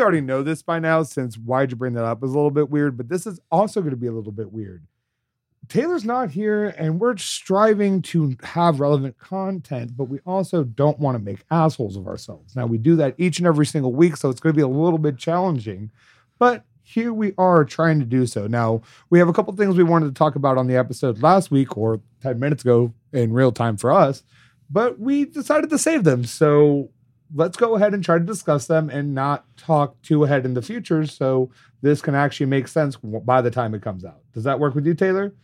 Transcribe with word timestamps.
probably 0.00 0.16
already 0.16 0.26
know 0.26 0.42
this 0.42 0.62
by 0.62 0.78
now 0.78 1.02
since 1.02 1.36
why'd 1.36 1.70
you 1.70 1.76
bring 1.76 1.92
that 1.92 2.04
up 2.04 2.24
is 2.24 2.30
a 2.30 2.34
little 2.34 2.50
bit 2.50 2.70
weird, 2.70 2.96
but 2.96 3.08
this 3.08 3.26
is 3.26 3.38
also 3.50 3.80
going 3.80 3.90
to 3.90 3.96
be 3.96 4.06
a 4.06 4.12
little 4.12 4.32
bit 4.32 4.50
weird. 4.50 4.86
Taylor's 5.68 6.06
not 6.06 6.30
here 6.30 6.74
and 6.78 6.98
we're 6.98 7.18
striving 7.18 8.00
to 8.02 8.34
have 8.42 8.80
relevant 8.80 9.18
content, 9.18 9.96
but 9.96 10.04
we 10.04 10.18
also 10.24 10.64
don't 10.64 10.98
want 10.98 11.18
to 11.18 11.22
make 11.22 11.44
assholes 11.50 11.96
of 11.96 12.08
ourselves. 12.08 12.56
Now, 12.56 12.64
we 12.64 12.78
do 12.78 12.96
that 12.96 13.14
each 13.18 13.38
and 13.38 13.46
every 13.46 13.66
single 13.66 13.92
week, 13.92 14.16
so 14.16 14.30
it's 14.30 14.40
going 14.40 14.54
to 14.54 14.56
be 14.56 14.62
a 14.62 14.68
little 14.68 14.98
bit 14.98 15.18
challenging, 15.18 15.90
but 16.38 16.64
here 16.82 17.12
we 17.12 17.34
are 17.36 17.64
trying 17.64 18.00
to 18.00 18.06
do 18.06 18.26
so. 18.26 18.46
Now, 18.46 18.80
we 19.10 19.18
have 19.18 19.28
a 19.28 19.34
couple 19.34 19.54
things 19.54 19.76
we 19.76 19.84
wanted 19.84 20.06
to 20.06 20.18
talk 20.18 20.34
about 20.34 20.56
on 20.56 20.66
the 20.66 20.76
episode 20.76 21.22
last 21.22 21.50
week 21.50 21.76
or 21.76 22.00
10 22.22 22.40
minutes 22.40 22.64
ago 22.64 22.94
in 23.12 23.34
real 23.34 23.52
time 23.52 23.76
for 23.76 23.92
us, 23.92 24.24
but 24.70 24.98
we 24.98 25.26
decided 25.26 25.68
to 25.70 25.78
save 25.78 26.04
them. 26.04 26.24
So 26.24 26.90
let's 27.34 27.56
go 27.56 27.76
ahead 27.76 27.94
and 27.94 28.04
try 28.04 28.18
to 28.18 28.24
discuss 28.24 28.66
them 28.66 28.90
and 28.90 29.14
not 29.14 29.44
talk 29.56 30.00
too 30.02 30.24
ahead 30.24 30.44
in 30.44 30.54
the 30.54 30.62
future 30.62 31.06
so 31.06 31.50
this 31.82 32.02
can 32.02 32.14
actually 32.14 32.46
make 32.46 32.68
sense 32.68 32.96
by 32.96 33.40
the 33.40 33.50
time 33.50 33.74
it 33.74 33.82
comes 33.82 34.04
out. 34.04 34.20
Does 34.32 34.44
that 34.44 34.58
work 34.58 34.74
with 34.74 34.86
you, 34.86 34.94
Taylor? 34.94 35.34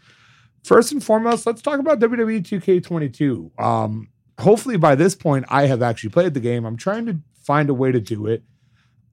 First 0.65 0.93
and 0.93 1.03
foremost, 1.03 1.47
let's 1.47 1.63
talk 1.63 1.79
about 1.79 2.01
WWE 2.01 2.43
2K22. 2.43 3.63
Um, 3.63 4.09
hopefully, 4.39 4.77
by 4.77 4.95
this 4.97 5.15
point, 5.15 5.45
I 5.49 5.67
have 5.67 5.83
actually 5.83 6.11
played 6.11 6.35
the 6.35 6.41
game. 6.41 6.65
I'm 6.65 6.77
trying 6.77 7.07
to 7.07 7.19
find 7.45 7.71
a 7.71 7.75
way 7.75 7.93
to 7.93 8.01
do 8.01 8.27
it 8.27 8.43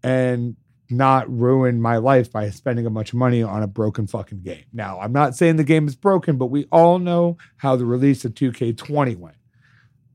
and 0.02 0.56
not 0.90 1.30
ruin 1.32 1.82
my 1.82 1.98
life 1.98 2.32
by 2.32 2.50
spending 2.50 2.86
a 2.86 2.90
bunch 2.90 3.14
of 3.14 3.20
money 3.20 3.42
on 3.44 3.64
a 3.64 3.68
broken 3.68 4.08
fucking 4.08 4.42
game. 4.42 4.66
Now, 4.74 5.00
I'm 5.00 5.14
not 5.14 5.36
saying 5.36 5.56
the 5.56 5.64
game 5.64 5.88
is 5.88 5.96
broken, 5.96 6.38
but 6.38 6.48
we 6.48 6.66
all 6.72 7.00
know 7.00 7.38
how 7.58 7.76
the 7.76 7.86
release 7.86 8.26
of 8.26 8.34
2K20 8.34 9.18
went. 9.18 9.38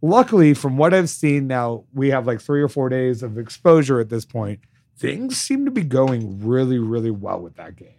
Luckily, 0.00 0.54
from 0.54 0.76
what 0.76 0.94
I've 0.94 1.10
seen 1.10 1.46
now, 1.46 1.84
we 1.92 2.10
have 2.10 2.26
like 2.26 2.40
three 2.40 2.62
or 2.62 2.68
four 2.68 2.88
days 2.88 3.22
of 3.22 3.36
exposure 3.36 4.00
at 4.00 4.08
this 4.08 4.24
point. 4.24 4.60
Things 4.96 5.36
seem 5.36 5.64
to 5.64 5.70
be 5.70 5.82
going 5.82 6.46
really, 6.46 6.78
really 6.78 7.10
well 7.10 7.40
with 7.40 7.56
that 7.56 7.76
game 7.76 7.98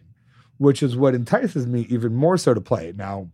which 0.60 0.84
is 0.84 0.96
what 0.96 1.16
entices 1.16 1.66
me 1.66 1.88
even 1.90 2.14
more 2.14 2.38
so 2.38 2.54
to 2.54 2.62
play 2.62 2.90
it. 2.90 2.98
Now, 2.98 3.30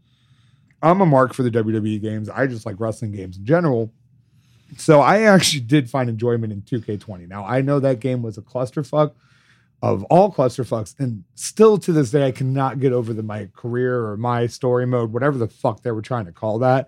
I'm 0.81 1.01
a 1.01 1.05
mark 1.05 1.33
for 1.33 1.43
the 1.43 1.49
WWE 1.49 2.01
games. 2.01 2.29
I 2.29 2.47
just 2.47 2.65
like 2.65 2.79
wrestling 2.79 3.11
games 3.11 3.37
in 3.37 3.45
general. 3.45 3.91
So 4.77 5.01
I 5.01 5.21
actually 5.23 5.61
did 5.61 5.89
find 5.89 6.07
enjoyment 6.07 6.53
in 6.53 6.61
2K20. 6.61 7.27
Now, 7.27 7.43
I 7.43 7.61
know 7.61 7.79
that 7.79 7.99
game 7.99 8.21
was 8.21 8.37
a 8.37 8.41
clusterfuck 8.41 9.13
of 9.93 10.03
all 10.05 10.31
clusterfucks, 10.31 10.95
and 10.99 11.23
still 11.35 11.77
to 11.77 11.93
this 11.93 12.09
day, 12.09 12.25
I 12.25 12.31
cannot 12.31 12.79
get 12.79 12.91
over 12.91 13.13
the 13.13 13.21
my 13.21 13.49
career 13.55 14.03
or 14.03 14.17
my 14.17 14.47
story 14.47 14.87
mode, 14.87 15.13
whatever 15.13 15.37
the 15.37 15.47
fuck 15.47 15.83
they 15.83 15.91
were 15.91 16.01
trying 16.01 16.25
to 16.25 16.31
call 16.31 16.57
that. 16.59 16.87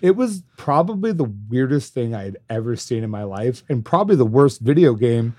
It 0.00 0.12
was 0.12 0.42
probably 0.56 1.12
the 1.12 1.30
weirdest 1.50 1.92
thing 1.92 2.14
I 2.14 2.22
had 2.22 2.38
ever 2.48 2.74
seen 2.74 3.04
in 3.04 3.10
my 3.10 3.24
life, 3.24 3.62
and 3.68 3.84
probably 3.84 4.16
the 4.16 4.24
worst 4.24 4.62
video 4.62 4.94
game 4.94 5.36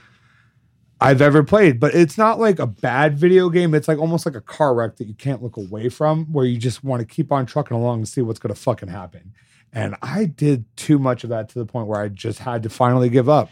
I've 1.01 1.21
ever 1.21 1.43
played, 1.43 1.79
but 1.79 1.95
it's 1.95 2.17
not 2.17 2.39
like 2.39 2.59
a 2.59 2.67
bad 2.67 3.17
video 3.17 3.49
game. 3.49 3.73
It's 3.73 3.87
like 3.87 3.97
almost 3.97 4.27
like 4.27 4.35
a 4.35 4.41
car 4.41 4.75
wreck 4.75 4.97
that 4.97 5.07
you 5.07 5.15
can't 5.15 5.41
look 5.41 5.57
away 5.57 5.89
from, 5.89 6.25
where 6.31 6.45
you 6.45 6.59
just 6.59 6.83
want 6.83 6.99
to 6.99 7.07
keep 7.07 7.31
on 7.31 7.47
trucking 7.47 7.75
along 7.75 7.99
and 7.99 8.07
see 8.07 8.21
what's 8.21 8.37
going 8.37 8.53
to 8.53 8.61
fucking 8.61 8.89
happen. 8.89 9.33
And 9.73 9.95
I 10.03 10.25
did 10.25 10.65
too 10.75 10.99
much 10.99 11.23
of 11.23 11.31
that 11.31 11.49
to 11.49 11.59
the 11.59 11.65
point 11.65 11.87
where 11.87 12.01
I 12.01 12.09
just 12.09 12.39
had 12.39 12.61
to 12.63 12.69
finally 12.69 13.09
give 13.09 13.29
up. 13.29 13.49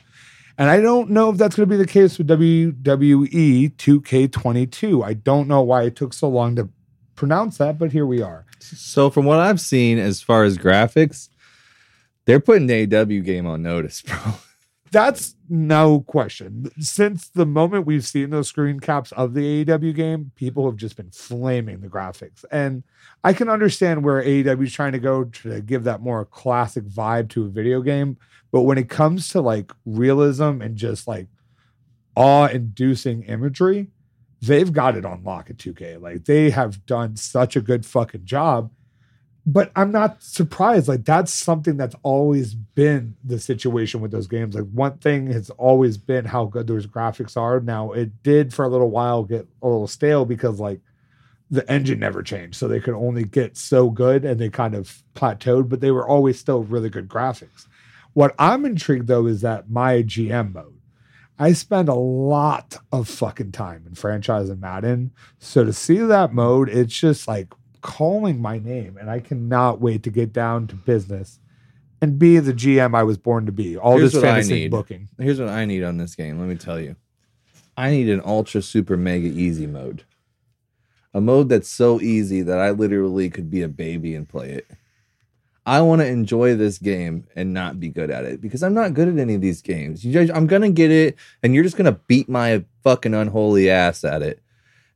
And 0.58 0.70
I 0.70 0.82
don't 0.82 1.12
know 1.12 1.30
if 1.30 1.38
that's 1.38 1.56
going 1.56 1.70
to 1.70 1.74
be 1.74 1.78
the 1.78 1.88
case 1.88 2.18
with 2.18 2.28
WWE 2.28 3.76
2K22. 3.76 5.06
I 5.06 5.14
don't 5.14 5.48
know 5.48 5.62
why 5.62 5.84
it 5.84 5.96
took 5.96 6.14
so 6.14 6.28
long 6.28 6.56
to 6.56 6.70
pronounce 7.16 7.58
that, 7.58 7.78
but 7.78 7.92
here 7.92 8.06
we 8.06 8.22
are. 8.22 8.46
So, 8.60 9.12
from 9.12 9.26
what 9.26 9.40
I've 9.40 9.62
seen 9.62 10.00
as 10.00 10.22
far 10.22 10.44
as 10.44 10.58
graphics, 10.58 11.30
they're 12.26 12.40
putting 12.40 12.66
the 12.66 12.88
AEW 12.88 13.24
game 13.24 13.46
on 13.46 13.62
notice, 13.62 14.02
bro. 14.02 14.18
That's 14.92 15.36
no 15.50 16.02
question. 16.02 16.70
Since 16.80 17.30
the 17.30 17.46
moment 17.46 17.86
we've 17.86 18.06
seen 18.06 18.30
those 18.30 18.48
screen 18.48 18.80
caps 18.80 19.12
of 19.14 19.34
the 19.34 19.66
AEW 19.66 19.94
game, 19.94 20.32
people 20.36 20.66
have 20.66 20.78
just 20.78 20.96
been 20.96 21.12
flaming 21.12 21.82
the 21.82 21.88
graphics. 21.88 22.46
And 22.52 22.84
I 23.24 23.34
can 23.34 23.50
understand 23.50 24.04
where 24.04 24.24
AEW 24.24 24.64
is 24.64 24.74
trying 24.74 24.94
to 24.94 25.00
go 25.00 25.26
to 25.26 25.62
give 25.62 25.84
that 25.86 26.02
more 26.02 26.26
classic 26.26 26.86
vibe 26.86 27.30
to 27.30 27.46
a 27.46 27.50
video 27.50 27.82
game. 27.82 28.18
But 28.52 28.62
when 28.62 28.78
it 28.78 28.90
comes 28.90 29.30
to 29.30 29.42
like 29.42 29.72
realism 29.86 30.62
and 30.62 30.76
just 30.76 31.08
like 31.08 31.28
awe 32.16 32.48
inducing 32.48 33.24
imagery, 33.24 33.88
they've 34.42 34.72
got 34.72 34.96
it 34.96 35.06
on 35.06 35.24
lock 35.24 35.50
at 35.50 35.58
2K. 35.58 36.02
Like 36.02 36.26
they 36.26 36.50
have 36.50 36.86
done 36.86 37.16
such 37.16 37.56
a 37.56 37.62
good 37.62 37.86
fucking 37.86 38.26
job 38.26 38.72
but 39.50 39.72
I'm 39.78 39.94
not 39.94 40.22
surprised. 40.22 40.90
Like 40.90 41.06
that's 41.06 41.34
something 41.34 41.78
that's 41.78 41.96
always 42.04 42.54
been 42.54 43.16
the 43.24 43.40
situation 43.40 44.02
with 44.02 44.12
those 44.12 44.28
games. 44.28 44.56
Like 44.56 44.70
one 44.74 44.98
thing 44.98 45.28
has 45.28 45.50
always 45.52 45.98
been 45.98 46.26
how 46.26 46.46
good 46.46 46.68
those 46.68 46.86
graphics 46.86 47.38
are. 47.38 47.62
Now 47.62 47.94
it 47.94 48.22
did 48.24 48.54
for 48.54 48.66
a 48.66 48.68
little 48.68 48.92
while 48.92 49.24
get 49.24 49.48
a 49.62 49.68
little 49.68 49.88
stale 49.88 50.26
because 50.26 50.60
like 50.60 50.82
the 51.50 51.70
engine 51.72 51.98
never 51.98 52.22
changed, 52.22 52.58
so 52.58 52.68
they 52.68 52.82
could 52.82 52.94
only 52.94 53.24
get 53.24 53.56
so 53.56 53.90
good, 53.90 54.26
and 54.26 54.38
they 54.38 54.50
kind 54.50 54.76
of 54.76 55.02
plateaued. 55.16 55.70
But 55.70 55.80
they 55.80 55.92
were 55.92 56.06
always 56.06 56.38
still 56.38 56.64
really 56.64 56.90
good 56.90 57.08
graphics. 57.08 57.68
What 58.12 58.36
I'm 58.38 58.66
intrigued 58.66 59.08
though 59.08 59.28
is 59.28 59.40
that 59.42 59.70
my 59.70 60.04
GM 60.04 60.54
mode. 60.54 60.74
I 61.40 61.54
spend 61.54 61.88
a 61.88 61.94
lot 61.94 62.78
of 62.92 63.08
fucking 63.08 63.54
time 63.54 63.86
in 63.88 63.96
franchise 63.96 64.50
and 64.50 64.60
Madden. 64.60 65.12
So 65.40 65.64
to 65.64 65.72
see 65.72 66.00
that 66.00 66.34
mode, 66.34 66.68
it's 66.68 67.00
just 67.00 67.30
like 67.30 67.54
calling 67.88 68.42
my 68.42 68.60
name, 68.60 68.98
and 68.98 69.10
I 69.10 69.22
cannot 69.22 69.80
wait 69.80 70.04
to 70.04 70.10
get 70.10 70.34
down 70.34 70.68
to 70.68 70.76
business 70.76 71.40
and 72.02 72.20
be 72.20 72.38
the 72.38 72.52
GM 72.52 72.94
I 72.94 73.04
was 73.04 73.18
born 73.18 73.46
to 73.46 73.52
be. 73.54 73.78
All 73.78 73.98
Here's 73.98 74.12
this 74.12 74.22
fantasy 74.22 74.68
booking. 74.68 75.08
Here's 75.18 75.40
what 75.40 75.48
I 75.48 75.64
need 75.64 75.84
on 75.84 75.98
this 75.98 76.14
game. 76.14 76.38
Let 76.38 76.50
me 76.50 76.56
tell 76.56 76.82
you. 76.82 76.98
I 77.78 77.92
need 77.92 78.10
an 78.10 78.22
ultra 78.26 78.62
super 78.62 78.98
mega 78.98 79.28
easy 79.28 79.68
mode. 79.68 80.04
A 81.14 81.22
mode 81.22 81.48
that's 81.48 81.70
so 81.70 82.02
easy 82.02 82.42
that 82.42 82.60
I 82.60 82.72
literally 82.72 83.30
could 83.30 83.50
be 83.50 83.62
a 83.62 83.70
baby 83.70 84.14
and 84.16 84.28
play 84.28 84.52
it. 84.52 84.68
I 85.66 85.80
want 85.80 86.02
to 86.02 86.08
enjoy 86.08 86.56
this 86.56 86.80
game 86.80 87.26
and 87.38 87.54
not 87.54 87.80
be 87.80 87.88
good 87.88 88.12
at 88.12 88.26
it 88.26 88.42
because 88.42 88.64
I'm 88.64 88.74
not 88.74 88.94
good 88.96 89.08
at 89.08 89.18
any 89.18 89.36
of 89.36 89.42
these 89.42 89.62
games. 89.62 90.04
Guys, 90.04 90.30
I'm 90.30 90.48
gonna 90.48 90.72
get 90.72 90.92
it, 90.92 91.16
and 91.42 91.56
you're 91.56 91.64
just 91.64 91.78
gonna 91.78 92.00
beat 92.08 92.28
my 92.28 92.66
fucking 92.84 93.14
unholy 93.14 93.70
ass 93.70 94.04
at 94.04 94.22
it, 94.22 94.42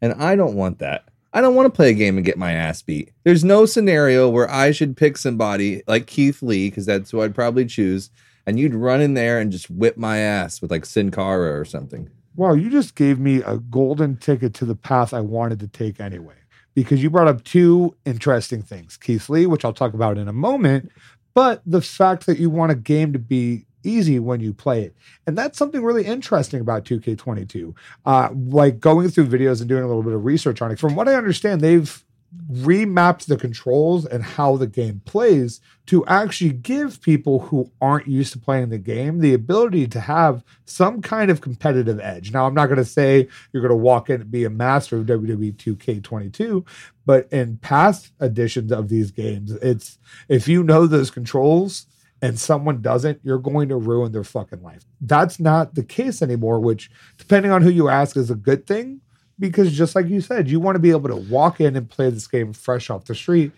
and 0.02 0.14
I 0.22 0.36
don't 0.36 0.56
want 0.56 0.80
that. 0.80 1.06
I 1.34 1.40
don't 1.42 1.56
want 1.56 1.68
to 1.68 1.76
play 1.76 1.90
a 1.92 1.94
game 1.94 2.18
and 2.18 2.26
get 2.26 2.38
my 2.38 2.52
ass 2.52 2.82
beat. 2.82 3.12
There's 3.24 3.44
no 3.44 3.66
scenario 3.66 4.28
where 4.30 4.50
I 4.52 4.72
should 4.72 4.98
pick 4.98 5.18
somebody 5.18 5.82
like 5.88 6.08
Keith 6.08 6.42
Lee, 6.42 6.70
because 6.70 6.86
that's 6.86 7.12
who 7.12 7.22
I'd 7.22 7.36
probably 7.36 7.66
choose, 7.66 8.10
and 8.46 8.60
you'd 8.60 8.76
run 8.76 9.02
in 9.02 9.14
there 9.14 9.40
and 9.40 9.52
just 9.52 9.70
whip 9.70 9.98
my 9.98 10.18
ass 10.18 10.62
with 10.62 10.72
like 10.72 10.86
Sin 10.86 11.10
Cara 11.10 11.58
or 11.58 11.64
something. 11.64 12.10
Wow, 12.36 12.54
you 12.54 12.70
just 12.70 12.96
gave 12.96 13.20
me 13.20 13.38
a 13.44 13.58
golden 13.58 14.18
ticket 14.18 14.54
to 14.56 14.66
the 14.66 14.76
path 14.76 15.14
I 15.14 15.22
wanted 15.22 15.60
to 15.62 15.68
take 15.68 16.00
anyway. 16.00 16.36
Because 16.74 17.04
you 17.04 17.10
brought 17.10 17.28
up 17.28 17.44
two 17.44 17.96
interesting 18.06 18.62
things 18.62 18.96
Keith 18.98 19.28
Lee, 19.30 19.46
which 19.46 19.66
I'll 19.66 19.74
talk 19.74 19.94
about 19.94 20.18
in 20.18 20.28
a 20.28 20.34
moment, 20.34 20.92
but 21.34 21.62
the 21.66 21.82
fact 21.82 22.26
that 22.26 22.40
you 22.40 22.50
want 22.50 22.72
a 22.72 22.76
game 22.76 23.14
to 23.14 23.20
be 23.20 23.66
easy 23.84 24.20
when 24.20 24.40
you 24.40 24.54
play 24.54 24.84
it. 24.84 24.96
And 25.28 25.38
that's 25.38 25.58
something 25.58 25.84
really 25.84 26.06
interesting 26.06 26.62
about 26.62 26.86
2K22. 26.86 27.74
Uh, 28.06 28.30
like 28.34 28.80
going 28.80 29.10
through 29.10 29.28
videos 29.28 29.60
and 29.60 29.70
doing 29.70 29.84
a 29.84 29.88
little 29.88 30.04
bit 30.04 30.14
of 30.14 30.26
research 30.26 30.62
on 30.62 30.72
it. 30.72 30.80
From 30.80 30.96
what 30.96 31.08
I 31.08 31.16
understand, 31.16 31.62
they've 31.62 32.04
remapped 32.50 33.26
the 33.26 33.36
controls 33.36 34.06
and 34.06 34.24
how 34.24 34.56
the 34.56 34.68
game 34.68 35.02
plays 35.06 35.60
to 35.86 36.06
actually 36.06 36.52
give 36.52 37.02
people 37.02 37.40
who 37.40 37.70
aren't 37.82 38.08
used 38.08 38.32
to 38.32 38.40
playing 38.40 38.70
the 38.70 38.78
game 38.78 39.20
the 39.20 39.34
ability 39.34 39.86
to 39.88 40.00
have 40.00 40.44
some 40.64 41.02
kind 41.02 41.30
of 41.30 41.42
competitive 41.42 42.00
edge. 42.00 42.32
Now, 42.32 42.46
I'm 42.46 42.54
not 42.54 42.68
going 42.68 42.78
to 42.78 42.86
say 42.86 43.28
you're 43.52 43.62
going 43.62 43.70
to 43.70 43.76
walk 43.76 44.10
in 44.10 44.22
and 44.22 44.32
be 44.32 44.46
a 44.46 44.50
master 44.50 44.98
of 44.98 45.06
WWE 45.08 45.56
2K22, 45.56 46.66
but 47.06 47.28
in 47.32 47.58
past 47.58 48.14
editions 48.22 48.72
of 48.72 48.88
these 48.88 49.12
games, 49.12 49.52
it's 49.52 50.00
if 50.30 50.48
you 50.48 50.64
know 50.64 50.88
those 50.88 51.12
controls, 51.12 51.88
and 52.22 52.40
someone 52.40 52.82
doesn't, 52.82 53.20
you're 53.24 53.40
going 53.40 53.70
to 53.70 53.76
ruin 53.76 54.12
their 54.12 54.24
fucking 54.24 54.62
life. 54.62 54.84
That's 55.02 55.40
not 55.40 55.76
the 55.76 55.84
case 55.84 56.22
anymore, 56.22 56.60
which, 56.60 56.92
depending 57.18 57.52
on 57.52 57.62
who 57.62 57.70
you 57.70 57.90
ask, 57.90 58.16
is 58.16 58.30
a 58.30 58.36
good 58.36 58.68
thing 58.68 59.02
because 59.40 59.74
just 59.74 59.96
like 59.96 60.08
you 60.08 60.22
said, 60.22 60.50
you 60.50 60.60
want 60.60 60.76
to 60.76 60.80
be 60.80 60.92
able 60.92 61.10
to 61.10 61.16
walk 61.16 61.60
in 61.60 61.76
and 61.76 61.90
play 61.90 62.10
this 62.10 62.28
game 62.28 62.54
fresh 62.54 62.90
off 62.90 63.06
the 63.06 63.16
street. 63.16 63.52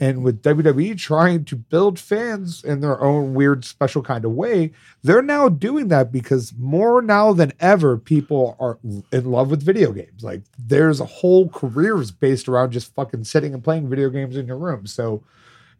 And 0.00 0.24
with 0.24 0.42
WWE 0.42 0.96
trying 0.96 1.44
to 1.44 1.56
build 1.56 1.98
fans 1.98 2.64
in 2.64 2.80
their 2.80 3.00
own 3.02 3.34
weird, 3.34 3.66
special 3.66 4.02
kind 4.02 4.24
of 4.24 4.32
way, 4.32 4.72
they're 5.02 5.22
now 5.22 5.50
doing 5.50 5.88
that 5.88 6.10
because 6.10 6.54
more 6.58 7.02
now 7.02 7.34
than 7.34 7.52
ever, 7.60 7.98
people 7.98 8.56
are 8.58 8.78
in 9.12 9.30
love 9.30 9.50
with 9.50 9.62
video 9.62 9.92
games. 9.92 10.24
Like 10.24 10.42
there's 10.58 11.00
a 11.00 11.04
whole 11.04 11.50
careers 11.50 12.10
based 12.10 12.48
around 12.48 12.70
just 12.70 12.94
fucking 12.94 13.24
sitting 13.24 13.52
and 13.52 13.62
playing 13.62 13.90
video 13.90 14.08
games 14.08 14.38
in 14.38 14.46
your 14.46 14.56
room. 14.56 14.86
So 14.86 15.22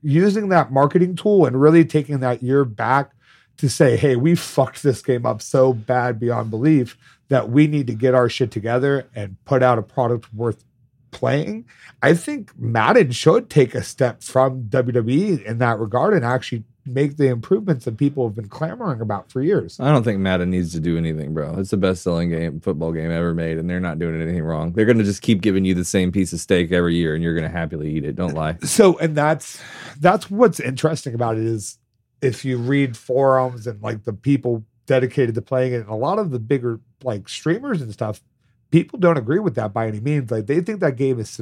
using 0.02 0.48
that 0.48 0.72
marketing 0.72 1.16
tool 1.16 1.46
and 1.46 1.60
really 1.60 1.84
taking 1.84 2.20
that 2.20 2.42
year 2.42 2.64
back 2.64 3.12
to 3.58 3.68
say, 3.68 3.96
hey, 3.96 4.16
we 4.16 4.34
fucked 4.34 4.82
this 4.82 5.02
game 5.02 5.26
up 5.26 5.42
so 5.42 5.72
bad 5.72 6.18
beyond 6.18 6.50
belief 6.50 6.96
that 7.28 7.50
we 7.50 7.66
need 7.66 7.86
to 7.86 7.94
get 7.94 8.14
our 8.14 8.28
shit 8.28 8.50
together 8.50 9.08
and 9.14 9.36
put 9.44 9.62
out 9.62 9.78
a 9.78 9.82
product 9.82 10.32
worth 10.32 10.64
playing, 11.10 11.66
I 12.02 12.14
think 12.14 12.58
Madden 12.58 13.10
should 13.10 13.50
take 13.50 13.74
a 13.74 13.82
step 13.82 14.22
from 14.22 14.64
WWE 14.64 15.44
in 15.44 15.58
that 15.58 15.78
regard 15.78 16.14
and 16.14 16.24
actually 16.24 16.64
make 16.92 17.16
the 17.16 17.28
improvements 17.28 17.84
that 17.84 17.96
people 17.96 18.26
have 18.26 18.34
been 18.34 18.48
clamoring 18.48 19.00
about 19.00 19.30
for 19.30 19.42
years. 19.42 19.78
I 19.80 19.90
don't 19.90 20.02
think 20.02 20.18
Madden 20.18 20.50
needs 20.50 20.72
to 20.72 20.80
do 20.80 20.98
anything, 20.98 21.32
bro. 21.32 21.56
It's 21.58 21.70
the 21.70 21.76
best 21.76 22.02
selling 22.02 22.30
game 22.30 22.60
football 22.60 22.92
game 22.92 23.10
ever 23.10 23.34
made, 23.34 23.58
and 23.58 23.68
they're 23.68 23.80
not 23.80 23.98
doing 23.98 24.20
anything 24.20 24.42
wrong. 24.42 24.72
They're 24.72 24.86
gonna 24.86 25.04
just 25.04 25.22
keep 25.22 25.40
giving 25.40 25.64
you 25.64 25.74
the 25.74 25.84
same 25.84 26.12
piece 26.12 26.32
of 26.32 26.40
steak 26.40 26.72
every 26.72 26.96
year, 26.96 27.14
and 27.14 27.22
you're 27.22 27.34
gonna 27.34 27.48
happily 27.48 27.94
eat 27.94 28.04
it. 28.04 28.16
Don't 28.16 28.34
lie. 28.34 28.56
So, 28.62 28.98
and 28.98 29.16
that's 29.16 29.60
that's 29.98 30.30
what's 30.30 30.60
interesting 30.60 31.14
about 31.14 31.36
it 31.36 31.44
is 31.44 31.78
if 32.22 32.44
you 32.44 32.58
read 32.58 32.96
forums 32.96 33.66
and 33.66 33.82
like 33.82 34.04
the 34.04 34.12
people 34.12 34.64
dedicated 34.86 35.34
to 35.36 35.42
playing 35.42 35.72
it, 35.72 35.80
and 35.80 35.88
a 35.88 35.94
lot 35.94 36.18
of 36.18 36.30
the 36.30 36.38
bigger 36.38 36.80
like 37.02 37.28
streamers 37.28 37.80
and 37.80 37.92
stuff, 37.92 38.22
people 38.70 38.98
don't 38.98 39.18
agree 39.18 39.38
with 39.38 39.54
that 39.54 39.72
by 39.72 39.86
any 39.86 40.00
means. 40.00 40.30
Like 40.30 40.46
they 40.46 40.60
think 40.60 40.80
that 40.80 40.96
game 40.96 41.18
is 41.18 41.40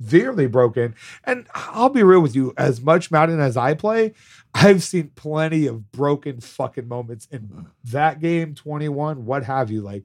severely 0.00 0.46
broken. 0.46 0.94
And 1.24 1.46
I'll 1.54 1.88
be 1.88 2.02
real 2.02 2.20
with 2.20 2.34
you, 2.34 2.54
as 2.56 2.80
much 2.80 3.10
Madden 3.10 3.40
as 3.40 3.56
I 3.56 3.74
play, 3.74 4.14
I've 4.54 4.82
seen 4.82 5.10
plenty 5.14 5.66
of 5.66 5.92
broken 5.92 6.40
fucking 6.40 6.88
moments 6.88 7.28
in 7.30 7.40
mm. 7.42 7.66
that 7.84 8.20
game, 8.20 8.54
21, 8.54 9.24
what 9.24 9.44
have 9.44 9.70
you. 9.70 9.82
Like 9.82 10.04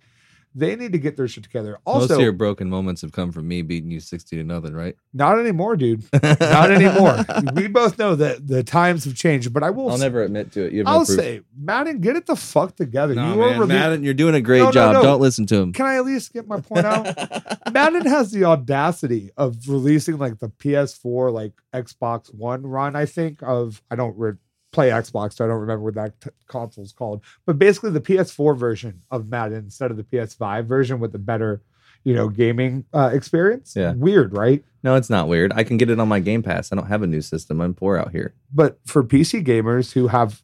they 0.56 0.76
need 0.76 0.92
to 0.94 0.98
get 1.00 1.18
their 1.18 1.28
shit 1.28 1.44
together. 1.44 1.78
Also, 1.86 2.08
Most 2.08 2.12
of 2.12 2.20
your 2.22 2.32
broken 2.32 2.70
moments 2.70 3.02
have 3.02 3.12
come 3.12 3.32
from 3.32 3.48
me 3.48 3.62
beating 3.62 3.90
you 3.92 4.00
sixty 4.00 4.36
to 4.38 4.44
nothing, 4.44 4.74
right? 4.74 4.96
not 5.14 5.40
anymore, 5.40 5.76
dude. 5.76 6.04
Not 6.40 6.72
anymore. 6.72 7.18
we 7.56 7.68
both 7.68 7.98
know 7.98 8.16
that 8.16 8.48
the 8.48 8.64
times 8.64 9.06
have 9.06 9.16
changed, 9.16 9.54
but 9.54 9.64
I 9.64 9.70
will 9.70 9.90
I'll 9.90 9.98
never 9.98 10.24
admit 10.24 10.52
to 10.54 10.66
it. 10.66 10.74
You 10.74 10.84
I'll 10.86 11.06
proof. 11.06 11.18
say, 11.20 11.42
Madden, 11.58 12.00
get 12.00 12.16
it 12.16 12.26
the 12.26 12.36
fuck 12.36 12.76
together. 12.76 13.14
No, 13.16 13.34
you 13.34 13.40
man, 13.40 13.60
rele- 13.60 13.68
Madden, 13.68 14.04
you're 14.04 14.14
doing 14.14 14.36
a 14.36 14.42
great 14.42 14.60
No, 14.60 14.66
no, 14.66 14.72
job. 14.72 14.94
no. 14.96 15.02
Don't 15.04 15.22
listen 15.22 15.46
to 15.48 15.56
him. 15.58 15.74
Can 15.74 15.86
I 15.86 15.96
at 15.98 16.06
least 16.06 16.34
get 16.34 16.48
my 16.48 16.60
point 16.62 16.86
out? 16.86 17.08
Madden 17.74 18.06
has 18.06 18.32
the 18.32 18.46
audacity 18.46 19.32
of 19.38 19.58
releasing 19.68 20.18
like 20.18 20.40
the 20.40 20.50
PS4, 20.50 21.32
like 21.34 21.54
Xbox 21.74 22.34
One 22.34 22.64
run. 22.66 22.96
I 22.96 23.06
think 23.06 23.42
of 23.44 23.82
I 23.92 23.96
don't 23.96 24.18
re- 24.18 24.34
play 24.74 24.90
Xbox, 24.90 25.34
so 25.34 25.46
I 25.46 25.48
don't 25.48 25.62
remember 25.62 25.86
what 25.86 25.94
that 25.96 26.20
t- 26.20 26.30
console's 26.48 26.92
called. 26.92 27.22
But 27.46 27.58
basically, 27.58 27.92
the 27.92 28.02
PS4 28.02 28.58
version 28.58 29.02
of 29.10 29.30
Madden 29.30 29.60
instead 29.60 29.92
of 29.92 29.98
the 29.98 30.04
PS5 30.04 30.66
version 30.66 31.00
with 31.00 31.14
the 31.14 31.20
better, 31.20 31.62
you 32.04 32.14
know, 32.14 32.28
gaming 32.28 32.86
uh, 32.94 33.12
experience. 33.14 33.74
Yeah. 33.76 33.94
weird, 33.94 34.36
right? 34.36 34.64
No, 34.84 34.96
it's 34.96 35.10
not 35.10 35.30
weird. 35.30 35.54
I 35.56 35.64
can 35.64 35.78
get 35.78 35.90
it 35.90 35.98
on 35.98 36.10
my 36.10 36.20
Game 36.20 36.44
Pass. 36.44 36.74
I 36.74 36.76
don't 36.76 36.88
have 36.88 37.04
a 37.04 37.08
new 37.08 37.22
system. 37.22 37.62
I'm 37.62 37.74
poor 37.74 37.96
out 37.96 38.12
here. 38.12 38.34
But 38.54 38.80
for 38.86 39.02
PC 39.02 39.46
gamers 39.46 39.94
who 39.94 40.08
have 40.08 40.42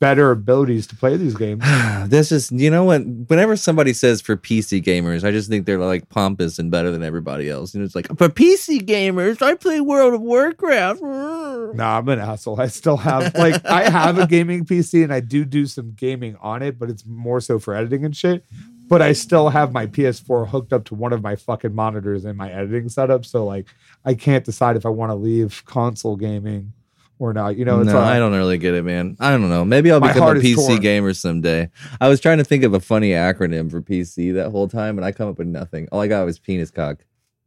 better 0.00 0.30
abilities 0.30 0.86
to 0.86 0.96
play 0.96 1.18
these 1.18 1.34
games, 1.34 1.62
this 2.06 2.32
is, 2.32 2.50
you 2.50 2.70
know 2.70 2.84
what? 2.84 3.02
Whenever 3.04 3.54
somebody 3.54 3.92
says 3.92 4.22
for 4.22 4.34
PC 4.34 4.82
gamers, 4.82 5.24
I 5.24 5.30
just 5.30 5.50
think 5.50 5.66
they're 5.66 5.78
like 5.78 6.08
pompous 6.08 6.58
and 6.58 6.70
better 6.70 6.90
than 6.90 7.02
everybody 7.02 7.50
else. 7.50 7.74
And 7.74 7.84
it's 7.84 7.94
like, 7.94 8.06
for 8.16 8.30
PC 8.30 8.80
gamers, 8.86 9.42
I 9.42 9.56
play 9.56 9.82
World 9.82 10.14
of 10.14 10.22
Warcraft. 10.22 11.02
Nah, 11.02 11.98
I'm 11.98 12.08
an 12.08 12.18
asshole. 12.18 12.60
I 12.60 12.68
still 12.68 12.96
have 12.96 13.34
like 13.34 13.64
I 13.66 13.90
have 13.90 14.18
a 14.18 14.26
gaming 14.26 14.64
PC 14.64 15.04
and 15.04 15.12
I 15.12 15.20
do 15.20 15.44
do 15.44 15.66
some 15.66 15.92
gaming 15.92 16.36
on 16.40 16.62
it, 16.62 16.78
but 16.78 16.90
it's 16.90 17.04
more 17.06 17.40
so 17.40 17.58
for 17.58 17.74
editing 17.74 18.04
and 18.04 18.16
shit. 18.16 18.44
But 18.92 19.00
I 19.00 19.14
still 19.14 19.48
have 19.48 19.72
my 19.72 19.86
PS4 19.86 20.50
hooked 20.50 20.70
up 20.74 20.84
to 20.84 20.94
one 20.94 21.14
of 21.14 21.22
my 21.22 21.34
fucking 21.34 21.74
monitors 21.74 22.26
in 22.26 22.36
my 22.36 22.52
editing 22.52 22.90
setup, 22.90 23.24
so 23.24 23.46
like 23.46 23.66
I 24.04 24.12
can't 24.12 24.44
decide 24.44 24.76
if 24.76 24.84
I 24.84 24.90
want 24.90 25.08
to 25.08 25.14
leave 25.14 25.62
console 25.64 26.14
gaming 26.14 26.74
or 27.18 27.32
not. 27.32 27.56
You 27.56 27.64
know, 27.64 27.80
it's 27.80 27.90
no, 27.90 27.98
uh, 27.98 28.04
I 28.04 28.18
don't 28.18 28.34
really 28.34 28.58
get 28.58 28.74
it, 28.74 28.84
man. 28.84 29.16
I 29.18 29.30
don't 29.30 29.48
know. 29.48 29.64
Maybe 29.64 29.90
I'll 29.90 29.98
become 29.98 30.36
a 30.36 30.40
PC 30.40 30.56
torn. 30.56 30.80
gamer 30.80 31.14
someday. 31.14 31.70
I 32.02 32.10
was 32.10 32.20
trying 32.20 32.36
to 32.36 32.44
think 32.44 32.64
of 32.64 32.74
a 32.74 32.80
funny 32.80 33.12
acronym 33.12 33.70
for 33.70 33.80
PC 33.80 34.34
that 34.34 34.50
whole 34.50 34.68
time, 34.68 34.98
and 34.98 35.06
I 35.06 35.12
come 35.12 35.30
up 35.30 35.38
with 35.38 35.46
nothing. 35.46 35.88
All 35.90 36.02
I 36.02 36.06
got 36.06 36.26
was 36.26 36.38
penis 36.38 36.70
cock. 36.70 36.98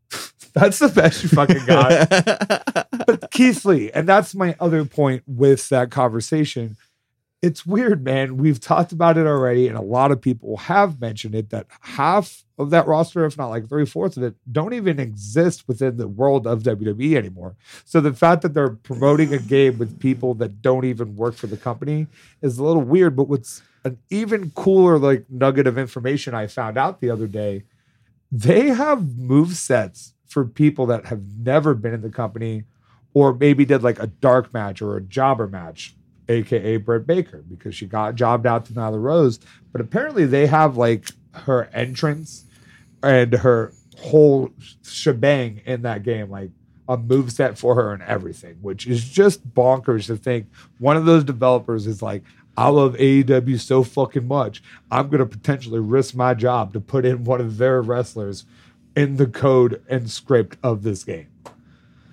that's 0.55 0.79
the 0.79 0.89
best 0.89 1.21
you 1.21 1.29
fucking 1.29 1.63
got. 1.67 2.09
but 3.05 3.29
Keith 3.29 3.63
Lee, 3.65 3.91
and 3.91 4.09
that's 4.09 4.33
my 4.33 4.55
other 4.59 4.83
point 4.83 5.21
with 5.27 5.69
that 5.69 5.91
conversation. 5.91 6.75
It's 7.45 7.63
weird, 7.63 8.03
man. 8.03 8.37
We've 8.37 8.59
talked 8.59 8.91
about 8.91 9.19
it 9.19 9.27
already, 9.27 9.67
and 9.67 9.77
a 9.77 9.81
lot 9.81 10.09
of 10.09 10.19
people 10.19 10.57
have 10.57 10.99
mentioned 10.99 11.35
it 11.35 11.51
that 11.51 11.67
half 11.81 12.43
of 12.57 12.71
that 12.71 12.87
roster, 12.87 13.23
if 13.23 13.37
not 13.37 13.49
like 13.49 13.69
three 13.69 13.85
fourths 13.85 14.17
of 14.17 14.23
it, 14.23 14.33
don't 14.51 14.73
even 14.73 14.99
exist 14.99 15.67
within 15.67 15.97
the 15.97 16.07
world 16.07 16.47
of 16.47 16.63
WWE 16.63 17.15
anymore. 17.15 17.55
So 17.83 18.01
the 18.01 18.13
fact 18.13 18.41
that 18.41 18.55
they're 18.55 18.71
promoting 18.71 19.31
a 19.31 19.37
game 19.37 19.77
with 19.77 19.99
people 19.99 20.33
that 20.35 20.63
don't 20.63 20.85
even 20.85 21.15
work 21.15 21.35
for 21.35 21.45
the 21.45 21.55
company 21.55 22.07
is 22.41 22.57
a 22.57 22.63
little 22.63 22.81
weird. 22.81 23.15
But 23.15 23.29
what's 23.29 23.61
an 23.83 23.99
even 24.09 24.49
cooler 24.55 24.97
like 24.97 25.29
nugget 25.29 25.67
of 25.67 25.77
information 25.77 26.33
I 26.33 26.47
found 26.47 26.79
out 26.79 26.99
the 26.99 27.11
other 27.11 27.27
day, 27.27 27.61
they 28.31 28.69
have 28.69 29.19
move 29.19 29.51
sets 29.55 30.15
for 30.25 30.45
people 30.45 30.87
that 30.87 31.05
have 31.05 31.21
never 31.37 31.75
been 31.75 31.93
in 31.93 32.01
the 32.01 32.09
company 32.09 32.63
or 33.13 33.35
maybe 33.35 33.65
did 33.65 33.83
like 33.83 33.99
a 33.99 34.07
dark 34.07 34.51
match 34.51 34.81
or 34.81 34.97
a 34.97 35.01
jobber 35.01 35.47
match, 35.47 35.95
aka 36.29 36.77
Britt 36.77 37.07
Baker, 37.07 37.43
because 37.47 37.75
she 37.75 37.85
got 37.85 38.15
jobbed 38.15 38.45
out 38.45 38.65
to 38.65 38.73
Nyla 38.73 39.01
Rose. 39.01 39.39
But 39.71 39.81
apparently 39.81 40.25
they 40.25 40.47
have 40.47 40.77
like 40.77 41.09
her 41.33 41.69
entrance 41.73 42.45
and 43.03 43.33
her 43.33 43.73
whole 43.99 44.51
shebang 44.83 45.61
in 45.65 45.83
that 45.83 46.03
game, 46.03 46.29
like 46.29 46.51
a 46.87 46.97
move 46.97 47.31
set 47.31 47.57
for 47.57 47.75
her 47.75 47.93
and 47.93 48.03
everything, 48.03 48.57
which 48.61 48.87
is 48.87 49.09
just 49.09 49.53
bonkers 49.53 50.07
to 50.07 50.15
think 50.15 50.47
one 50.79 50.97
of 50.97 51.05
those 51.05 51.23
developers 51.23 51.87
is 51.87 52.01
like, 52.01 52.23
I 52.57 52.69
love 52.69 52.95
AEW 52.95 53.59
so 53.59 53.83
fucking 53.83 54.27
much. 54.27 54.63
I'm 54.89 55.09
gonna 55.09 55.25
potentially 55.25 55.79
risk 55.79 56.15
my 56.15 56.33
job 56.33 56.73
to 56.73 56.79
put 56.79 57.05
in 57.05 57.23
one 57.23 57.41
of 57.41 57.57
their 57.57 57.81
wrestlers 57.81 58.45
in 58.95 59.17
the 59.17 59.27
code 59.27 59.83
and 59.89 60.09
script 60.09 60.57
of 60.63 60.83
this 60.83 61.03
game. 61.03 61.27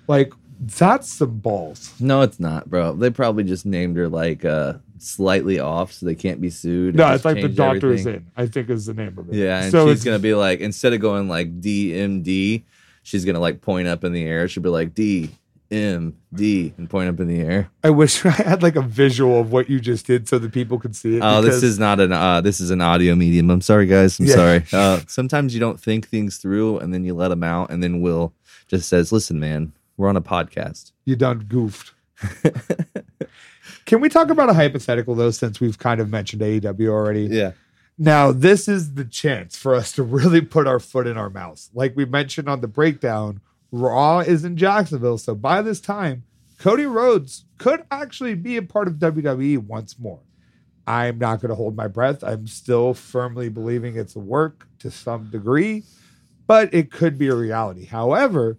Like 0.07 0.33
that's 0.59 1.11
some 1.11 1.37
balls. 1.39 1.93
no, 1.99 2.21
it's 2.21 2.39
not, 2.39 2.69
bro. 2.69 2.93
They 2.93 3.09
probably 3.09 3.43
just 3.43 3.65
named 3.65 3.97
her 3.97 4.07
like 4.09 4.45
uh 4.45 4.73
slightly 4.99 5.59
off 5.59 5.91
so 5.91 6.05
they 6.05 6.15
can't 6.15 6.39
be 6.39 6.49
sued. 6.49 6.95
No, 6.95 7.11
it's 7.13 7.25
like 7.25 7.41
the 7.41 7.49
doctor 7.49 7.91
is 7.93 8.05
in. 8.05 8.25
I 8.37 8.47
think 8.47 8.69
is 8.69 8.85
the 8.85 8.93
name 8.93 9.17
of 9.17 9.29
it. 9.29 9.35
Yeah, 9.35 9.63
and 9.63 9.71
so 9.71 9.89
she's 9.89 10.03
gonna 10.03 10.19
be 10.19 10.33
like 10.33 10.59
instead 10.59 10.93
of 10.93 11.01
going 11.01 11.27
like 11.27 11.59
DMD, 11.61 12.63
she's 13.03 13.25
gonna 13.25 13.39
like 13.39 13.61
point 13.61 13.87
up 13.87 14.03
in 14.03 14.13
the 14.13 14.23
air. 14.23 14.47
She'll 14.47 14.63
be 14.63 14.69
like 14.69 14.93
D 14.93 15.29
M 15.71 16.15
D 16.33 16.73
and 16.77 16.89
point 16.89 17.09
up 17.09 17.19
in 17.19 17.27
the 17.27 17.39
air. 17.39 17.69
I 17.83 17.89
wish 17.89 18.25
I 18.25 18.29
had 18.29 18.61
like 18.63 18.75
a 18.75 18.81
visual 18.81 19.39
of 19.41 19.51
what 19.51 19.69
you 19.69 19.79
just 19.79 20.05
did 20.05 20.27
so 20.29 20.37
that 20.39 20.51
people 20.51 20.79
could 20.79 20.95
see 20.95 21.17
it. 21.17 21.21
Oh, 21.23 21.41
this 21.41 21.63
is 21.63 21.79
not 21.79 21.99
an 21.99 22.11
uh, 22.13 22.41
this 22.41 22.59
is 22.61 22.69
an 22.69 22.79
audio 22.81 23.15
medium. 23.15 23.49
I'm 23.49 23.61
sorry, 23.61 23.87
guys. 23.87 24.19
I'm 24.19 24.25
Yeah. 24.27 24.35
sorry. 24.35 24.63
Uh, 24.73 25.01
sometimes 25.07 25.53
you 25.53 25.59
don't 25.59 25.79
think 25.79 26.07
things 26.07 26.37
through, 26.37 26.77
and 26.79 26.93
then 26.93 27.03
you 27.03 27.13
let 27.13 27.29
them 27.29 27.43
out, 27.43 27.71
and 27.71 27.81
then 27.83 28.01
Will 28.01 28.33
just 28.67 28.87
says, 28.87 29.11
"Listen, 29.11 29.39
man, 29.39 29.73
we're 29.97 30.09
on 30.09 30.17
a 30.17 30.21
podcast." 30.21 30.91
you 31.05 31.15
done 31.15 31.45
goofed. 31.47 31.93
Can 33.85 34.01
we 34.01 34.09
talk 34.09 34.29
about 34.29 34.49
a 34.49 34.53
hypothetical 34.53 35.15
though, 35.15 35.31
since 35.31 35.59
we've 35.59 35.77
kind 35.77 35.99
of 35.99 36.09
mentioned 36.09 36.41
AEW 36.41 36.87
already? 36.89 37.23
Yeah. 37.23 37.51
Now, 37.97 38.31
this 38.31 38.67
is 38.67 38.95
the 38.95 39.05
chance 39.05 39.55
for 39.55 39.75
us 39.75 39.91
to 39.93 40.03
really 40.03 40.41
put 40.41 40.67
our 40.67 40.79
foot 40.79 41.07
in 41.07 41.17
our 41.17 41.29
mouths. 41.29 41.69
Like 41.73 41.95
we 41.95 42.05
mentioned 42.05 42.49
on 42.49 42.61
the 42.61 42.67
breakdown, 42.67 43.41
Raw 43.71 44.19
is 44.19 44.43
in 44.43 44.57
Jacksonville. 44.57 45.17
So 45.17 45.35
by 45.35 45.61
this 45.61 45.79
time, 45.79 46.23
Cody 46.59 46.85
Rhodes 46.85 47.45
could 47.57 47.83
actually 47.91 48.35
be 48.35 48.57
a 48.57 48.61
part 48.61 48.87
of 48.87 48.95
WWE 48.95 49.59
once 49.59 49.99
more. 49.99 50.19
I'm 50.85 51.17
not 51.17 51.41
going 51.41 51.49
to 51.49 51.55
hold 51.55 51.75
my 51.75 51.87
breath. 51.87 52.23
I'm 52.23 52.47
still 52.47 52.93
firmly 52.93 53.49
believing 53.49 53.95
it's 53.95 54.15
a 54.15 54.19
work 54.19 54.67
to 54.79 54.91
some 54.91 55.29
degree, 55.29 55.83
but 56.45 56.73
it 56.73 56.91
could 56.91 57.17
be 57.17 57.27
a 57.27 57.35
reality. 57.35 57.85
However, 57.85 58.57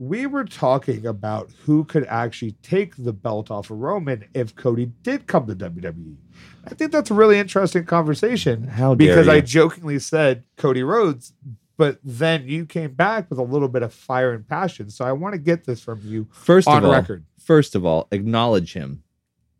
we 0.00 0.24
were 0.24 0.44
talking 0.44 1.04
about 1.04 1.50
who 1.64 1.84
could 1.84 2.06
actually 2.06 2.52
take 2.62 2.96
the 2.96 3.12
belt 3.12 3.50
off 3.50 3.70
of 3.70 3.78
Roman 3.78 4.24
if 4.32 4.56
Cody 4.56 4.86
did 5.02 5.26
come 5.26 5.46
to 5.46 5.54
WWE. 5.54 6.16
I 6.64 6.70
think 6.70 6.90
that's 6.90 7.10
a 7.10 7.14
really 7.14 7.38
interesting 7.38 7.84
conversation 7.84 8.66
How 8.66 8.94
dare 8.94 9.08
because 9.08 9.28
I 9.28 9.42
jokingly 9.42 9.98
said 9.98 10.44
Cody 10.56 10.82
Rhodes, 10.82 11.34
but 11.76 11.98
then 12.02 12.48
you 12.48 12.64
came 12.64 12.94
back 12.94 13.28
with 13.28 13.38
a 13.38 13.42
little 13.42 13.68
bit 13.68 13.82
of 13.82 13.92
fire 13.92 14.32
and 14.32 14.48
passion. 14.48 14.88
So 14.88 15.04
I 15.04 15.12
want 15.12 15.34
to 15.34 15.38
get 15.38 15.64
this 15.64 15.82
from 15.82 16.00
you 16.02 16.26
First 16.32 16.66
on 16.66 16.78
of 16.78 16.84
all, 16.84 16.92
record. 16.92 17.26
first 17.38 17.74
of 17.74 17.84
all, 17.84 18.08
acknowledge 18.10 18.72
him. 18.72 19.02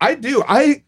I 0.01 0.15
do. 0.15 0.43
I 0.49 0.85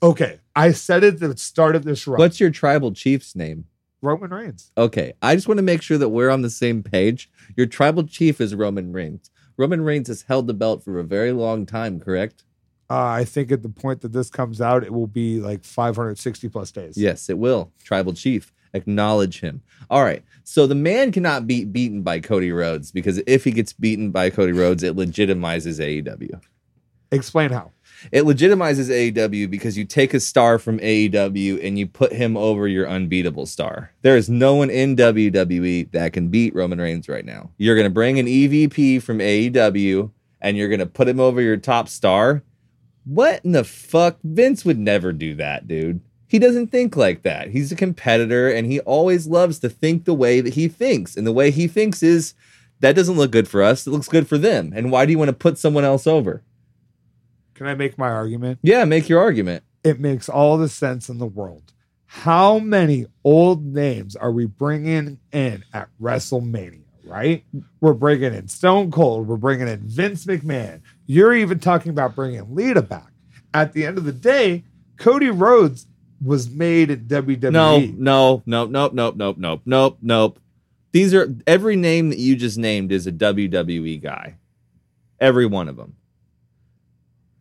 okay. 0.00 0.38
I 0.54 0.70
said 0.70 1.02
it 1.02 1.14
at 1.14 1.30
the 1.30 1.36
start 1.36 1.74
of 1.74 1.82
this 1.82 2.06
run. 2.06 2.20
What's 2.20 2.38
your 2.38 2.50
tribal 2.50 2.92
chief's 2.92 3.34
name? 3.34 3.64
Roman 4.02 4.30
Reigns? 4.30 4.72
Okay, 4.76 5.12
I 5.22 5.34
just 5.34 5.48
want 5.48 5.58
to 5.58 5.62
make 5.62 5.80
sure 5.80 5.96
that 5.96 6.08
we're 6.08 6.28
on 6.28 6.42
the 6.42 6.50
same 6.50 6.82
page. 6.82 7.30
Your 7.56 7.66
tribal 7.66 8.02
chief 8.02 8.40
is 8.40 8.54
Roman 8.54 8.92
Reigns. 8.92 9.30
Roman 9.56 9.82
Reigns 9.82 10.08
has 10.08 10.22
held 10.22 10.48
the 10.48 10.54
belt 10.54 10.82
for 10.82 10.98
a 10.98 11.04
very 11.04 11.32
long 11.32 11.64
time, 11.66 12.00
correct? 12.00 12.44
Uh, 12.90 13.04
I 13.04 13.24
think 13.24 13.52
at 13.52 13.62
the 13.62 13.68
point 13.68 14.00
that 14.02 14.12
this 14.12 14.28
comes 14.28 14.60
out, 14.60 14.82
it 14.82 14.92
will 14.92 15.06
be 15.06 15.40
like 15.40 15.64
560 15.64 16.48
plus 16.48 16.72
days. 16.72 16.98
Yes, 16.98 17.30
it 17.30 17.38
will. 17.38 17.72
Tribal 17.84 18.12
chief. 18.12 18.52
Acknowledge 18.74 19.40
him. 19.40 19.62
All 19.88 20.02
right. 20.02 20.24
So 20.44 20.66
the 20.66 20.74
man 20.74 21.12
cannot 21.12 21.46
be 21.46 21.64
beaten 21.64 22.02
by 22.02 22.20
Cody 22.20 22.52
Rhodes 22.52 22.90
because 22.90 23.22
if 23.26 23.44
he 23.44 23.52
gets 23.52 23.72
beaten 23.72 24.10
by 24.10 24.30
Cody 24.30 24.52
Rhodes, 24.52 24.82
it 24.82 24.96
legitimizes 24.96 25.78
AEW. 25.78 26.40
Explain 27.12 27.50
how. 27.50 27.70
It 28.10 28.24
legitimizes 28.24 28.90
AEW 28.90 29.50
because 29.50 29.78
you 29.78 29.84
take 29.84 30.14
a 30.14 30.20
star 30.20 30.58
from 30.58 30.78
AEW 30.80 31.64
and 31.64 31.78
you 31.78 31.86
put 31.86 32.12
him 32.12 32.36
over 32.36 32.66
your 32.66 32.88
unbeatable 32.88 33.46
star. 33.46 33.92
There 34.02 34.16
is 34.16 34.28
no 34.28 34.54
one 34.54 34.70
in 34.70 34.96
WWE 34.96 35.92
that 35.92 36.12
can 36.12 36.28
beat 36.28 36.54
Roman 36.54 36.80
Reigns 36.80 37.08
right 37.08 37.24
now. 37.24 37.50
You're 37.58 37.76
going 37.76 37.86
to 37.86 37.90
bring 37.90 38.18
an 38.18 38.26
EVP 38.26 39.02
from 39.02 39.18
AEW 39.18 40.10
and 40.40 40.56
you're 40.56 40.68
going 40.68 40.80
to 40.80 40.86
put 40.86 41.08
him 41.08 41.20
over 41.20 41.40
your 41.40 41.56
top 41.56 41.88
star. 41.88 42.42
What 43.04 43.44
in 43.44 43.52
the 43.52 43.64
fuck? 43.64 44.18
Vince 44.24 44.64
would 44.64 44.78
never 44.78 45.12
do 45.12 45.34
that, 45.36 45.68
dude. 45.68 46.00
He 46.26 46.38
doesn't 46.38 46.68
think 46.68 46.96
like 46.96 47.22
that. 47.22 47.50
He's 47.50 47.70
a 47.72 47.76
competitor 47.76 48.48
and 48.48 48.66
he 48.66 48.80
always 48.80 49.26
loves 49.26 49.58
to 49.58 49.68
think 49.68 50.04
the 50.04 50.14
way 50.14 50.40
that 50.40 50.54
he 50.54 50.66
thinks. 50.66 51.16
And 51.16 51.26
the 51.26 51.32
way 51.32 51.50
he 51.50 51.68
thinks 51.68 52.02
is 52.02 52.34
that 52.80 52.96
doesn't 52.96 53.16
look 53.16 53.30
good 53.30 53.48
for 53.48 53.62
us. 53.62 53.86
It 53.86 53.90
looks 53.90 54.08
good 54.08 54.26
for 54.26 54.38
them. 54.38 54.72
And 54.74 54.90
why 54.90 55.04
do 55.04 55.12
you 55.12 55.18
want 55.18 55.28
to 55.28 55.34
put 55.34 55.58
someone 55.58 55.84
else 55.84 56.06
over? 56.06 56.42
Can 57.62 57.70
I 57.70 57.76
make 57.76 57.96
my 57.96 58.10
argument? 58.10 58.58
Yeah, 58.64 58.84
make 58.86 59.08
your 59.08 59.20
argument. 59.20 59.62
It 59.84 60.00
makes 60.00 60.28
all 60.28 60.58
the 60.58 60.68
sense 60.68 61.08
in 61.08 61.18
the 61.18 61.26
world. 61.26 61.72
How 62.06 62.58
many 62.58 63.06
old 63.22 63.64
names 63.64 64.16
are 64.16 64.32
we 64.32 64.46
bringing 64.46 65.20
in 65.30 65.62
at 65.72 65.88
WrestleMania? 66.00 66.82
Right? 67.04 67.44
We're 67.80 67.92
bringing 67.92 68.34
in 68.34 68.48
Stone 68.48 68.90
Cold. 68.90 69.28
We're 69.28 69.36
bringing 69.36 69.68
in 69.68 69.86
Vince 69.86 70.26
McMahon. 70.26 70.80
You're 71.06 71.34
even 71.34 71.60
talking 71.60 71.90
about 71.90 72.16
bringing 72.16 72.52
Lita 72.52 72.82
back. 72.82 73.12
At 73.54 73.74
the 73.74 73.86
end 73.86 73.96
of 73.96 74.02
the 74.02 74.12
day, 74.12 74.64
Cody 74.96 75.30
Rhodes 75.30 75.86
was 76.20 76.50
made 76.50 76.90
at 76.90 77.06
WWE. 77.06 77.52
No, 77.52 77.78
no, 77.78 78.42
no, 78.44 78.66
nope, 78.66 78.92
nope, 78.92 79.14
nope, 79.14 79.36
nope, 79.38 79.62
nope, 79.64 79.98
nope. 80.02 80.40
These 80.90 81.14
are 81.14 81.32
every 81.46 81.76
name 81.76 82.08
that 82.08 82.18
you 82.18 82.34
just 82.34 82.58
named 82.58 82.90
is 82.90 83.06
a 83.06 83.12
WWE 83.12 84.02
guy. 84.02 84.38
Every 85.20 85.46
one 85.46 85.68
of 85.68 85.76
them. 85.76 85.94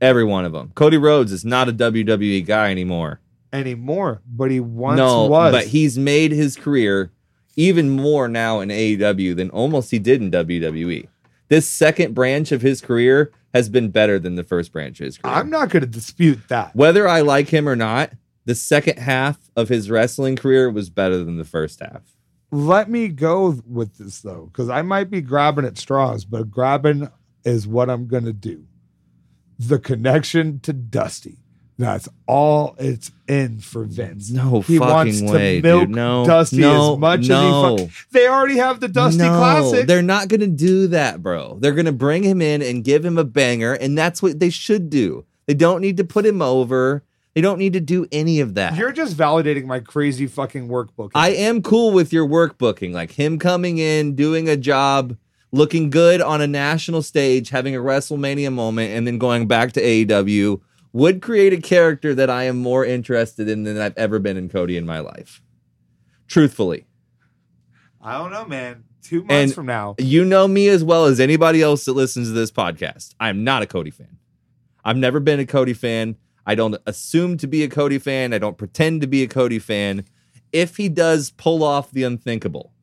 Every 0.01 0.23
one 0.23 0.45
of 0.45 0.51
them. 0.51 0.71
Cody 0.73 0.97
Rhodes 0.97 1.31
is 1.31 1.45
not 1.45 1.69
a 1.69 1.73
WWE 1.73 2.45
guy 2.45 2.71
anymore. 2.71 3.21
anymore, 3.53 4.21
but 4.27 4.49
he 4.49 4.59
once 4.59 4.97
no, 4.97 5.27
was. 5.27 5.51
but 5.51 5.67
he's 5.67 5.97
made 5.97 6.31
his 6.31 6.55
career 6.57 7.11
even 7.55 7.89
more 7.89 8.27
now 8.27 8.59
in 8.61 8.69
AEW 8.69 9.35
than 9.35 9.49
almost 9.51 9.91
he 9.91 9.99
did 9.99 10.21
in 10.21 10.31
WWE. 10.31 11.07
This 11.49 11.67
second 11.67 12.15
branch 12.15 12.51
of 12.51 12.61
his 12.61 12.81
career 12.81 13.31
has 13.53 13.69
been 13.69 13.89
better 13.89 14.17
than 14.17 14.35
the 14.35 14.43
first 14.43 14.71
branch 14.71 14.99
of 15.01 15.05
his 15.05 15.17
career. 15.17 15.35
I'm 15.35 15.49
not 15.49 15.69
going 15.69 15.81
to 15.81 15.87
dispute 15.87 16.39
that. 16.47 16.75
Whether 16.75 17.07
I 17.07 17.21
like 17.21 17.49
him 17.49 17.67
or 17.67 17.75
not, 17.75 18.11
the 18.45 18.55
second 18.55 18.97
half 18.97 19.37
of 19.55 19.69
his 19.69 19.89
wrestling 19.89 20.35
career 20.35 20.71
was 20.71 20.89
better 20.89 21.23
than 21.23 21.37
the 21.37 21.45
first 21.45 21.79
half. 21.81 22.01
Let 22.51 22.89
me 22.89 23.07
go 23.09 23.61
with 23.67 23.97
this 23.97 24.21
though, 24.21 24.49
because 24.51 24.69
I 24.69 24.81
might 24.81 25.09
be 25.09 25.21
grabbing 25.21 25.65
at 25.65 25.77
straws, 25.77 26.25
but 26.25 26.49
grabbing 26.49 27.09
is 27.43 27.67
what 27.67 27.89
I'm 27.89 28.07
going 28.07 28.25
to 28.25 28.33
do. 28.33 28.65
The 29.67 29.79
connection 29.79 30.59
to 30.61 30.73
Dusty. 30.73 31.37
That's 31.77 32.07
all 32.27 32.75
it's 32.77 33.11
in 33.27 33.59
for 33.59 33.85
Vince. 33.85 34.29
No 34.29 34.61
He 34.61 34.77
fucking 34.77 34.93
wants 34.93 35.19
to 35.21 35.31
way, 35.31 35.61
milk 35.61 35.87
dude. 35.87 35.95
No, 35.95 36.25
Dusty 36.25 36.57
no, 36.57 36.93
as 36.93 36.99
much 36.99 37.27
no. 37.27 37.75
as 37.75 37.81
he 37.81 37.87
fuck. 37.87 38.09
They 38.11 38.27
already 38.27 38.57
have 38.57 38.79
the 38.79 38.87
Dusty 38.87 39.23
no, 39.23 39.37
Classic. 39.37 39.87
They're 39.87 40.01
not 40.01 40.27
going 40.27 40.41
to 40.41 40.47
do 40.47 40.87
that, 40.87 41.23
bro. 41.23 41.57
They're 41.59 41.73
going 41.73 41.85
to 41.85 41.91
bring 41.91 42.23
him 42.23 42.41
in 42.41 42.61
and 42.61 42.83
give 42.83 43.03
him 43.03 43.17
a 43.17 43.23
banger, 43.23 43.73
and 43.73 43.97
that's 43.97 44.21
what 44.21 44.39
they 44.39 44.49
should 44.49 44.89
do. 44.89 45.25
They 45.47 45.53
don't 45.53 45.81
need 45.81 45.97
to 45.97 46.03
put 46.03 46.25
him 46.25 46.41
over. 46.41 47.03
They 47.33 47.41
don't 47.41 47.57
need 47.57 47.73
to 47.73 47.79
do 47.79 48.07
any 48.11 48.41
of 48.41 48.55
that. 48.55 48.75
You're 48.75 48.91
just 48.91 49.15
validating 49.15 49.65
my 49.65 49.79
crazy 49.79 50.27
fucking 50.27 50.67
workbook. 50.67 51.11
I 51.15 51.29
am 51.29 51.61
cool 51.61 51.93
with 51.93 52.11
your 52.11 52.27
workbooking, 52.27 52.93
like 52.93 53.11
him 53.11 53.39
coming 53.39 53.77
in, 53.77 54.15
doing 54.15 54.49
a 54.49 54.57
job, 54.57 55.17
looking 55.51 55.89
good 55.89 56.21
on 56.21 56.41
a 56.41 56.47
national 56.47 57.01
stage, 57.01 57.49
having 57.49 57.75
a 57.75 57.79
WrestleMania 57.79 58.53
moment, 58.53 58.91
and 58.91 59.05
then 59.05 59.17
going 59.17 59.47
back 59.47 59.73
to 59.73 59.81
AEW 59.81 60.61
would 60.93 61.21
create 61.21 61.53
a 61.53 61.61
character 61.61 62.13
that 62.15 62.29
I 62.29 62.43
am 62.43 62.57
more 62.57 62.85
interested 62.85 63.47
in 63.49 63.63
than 63.63 63.77
I've 63.79 63.97
ever 63.97 64.19
been 64.19 64.37
in 64.37 64.49
Cody 64.49 64.77
in 64.77 64.85
my 64.85 64.99
life. 64.99 65.41
Truthfully. 66.27 66.85
I 68.01 68.17
don't 68.17 68.31
know, 68.31 68.45
man. 68.45 68.83
Two 69.03 69.19
months 69.19 69.31
And- 69.33 69.53
from 69.53 69.65
now, 69.65 69.95
You 69.97 70.23
know 70.25 70.47
me 70.47 70.67
as 70.69 70.83
well 70.83 71.05
as 71.05 71.19
anybody 71.19 71.61
else 71.61 71.85
that 71.85 71.93
listens 71.93 72.27
to 72.27 72.33
this 72.33 72.51
podcast. 72.51 73.15
I'm 73.19 73.43
not 73.43 73.63
a 73.63 73.65
Cody 73.65 73.91
fan. 73.91 74.17
I've 74.85 74.97
never 74.97 75.19
been 75.19 75.39
a 75.39 75.45
Cody 75.45 75.73
fan. 75.73 76.15
I 76.45 76.55
don't 76.55 76.75
assume 76.85 77.37
to 77.37 77.47
be 77.47 77.63
a 77.63 77.67
Cody 77.67 77.99
fan. 77.99 78.33
I 78.33 78.37
don't 78.37 78.57
pretend 78.57 79.01
to 79.01 79.07
be 79.07 79.23
a 79.23 79.27
Cody 79.27 79.59
fan. 79.59 80.05
If 80.51 80.77
he 80.77 80.89
does 80.89 81.31
pull 81.31 81.63
off 81.63 81.91
the 81.91 82.03
unthinkable 82.03 82.73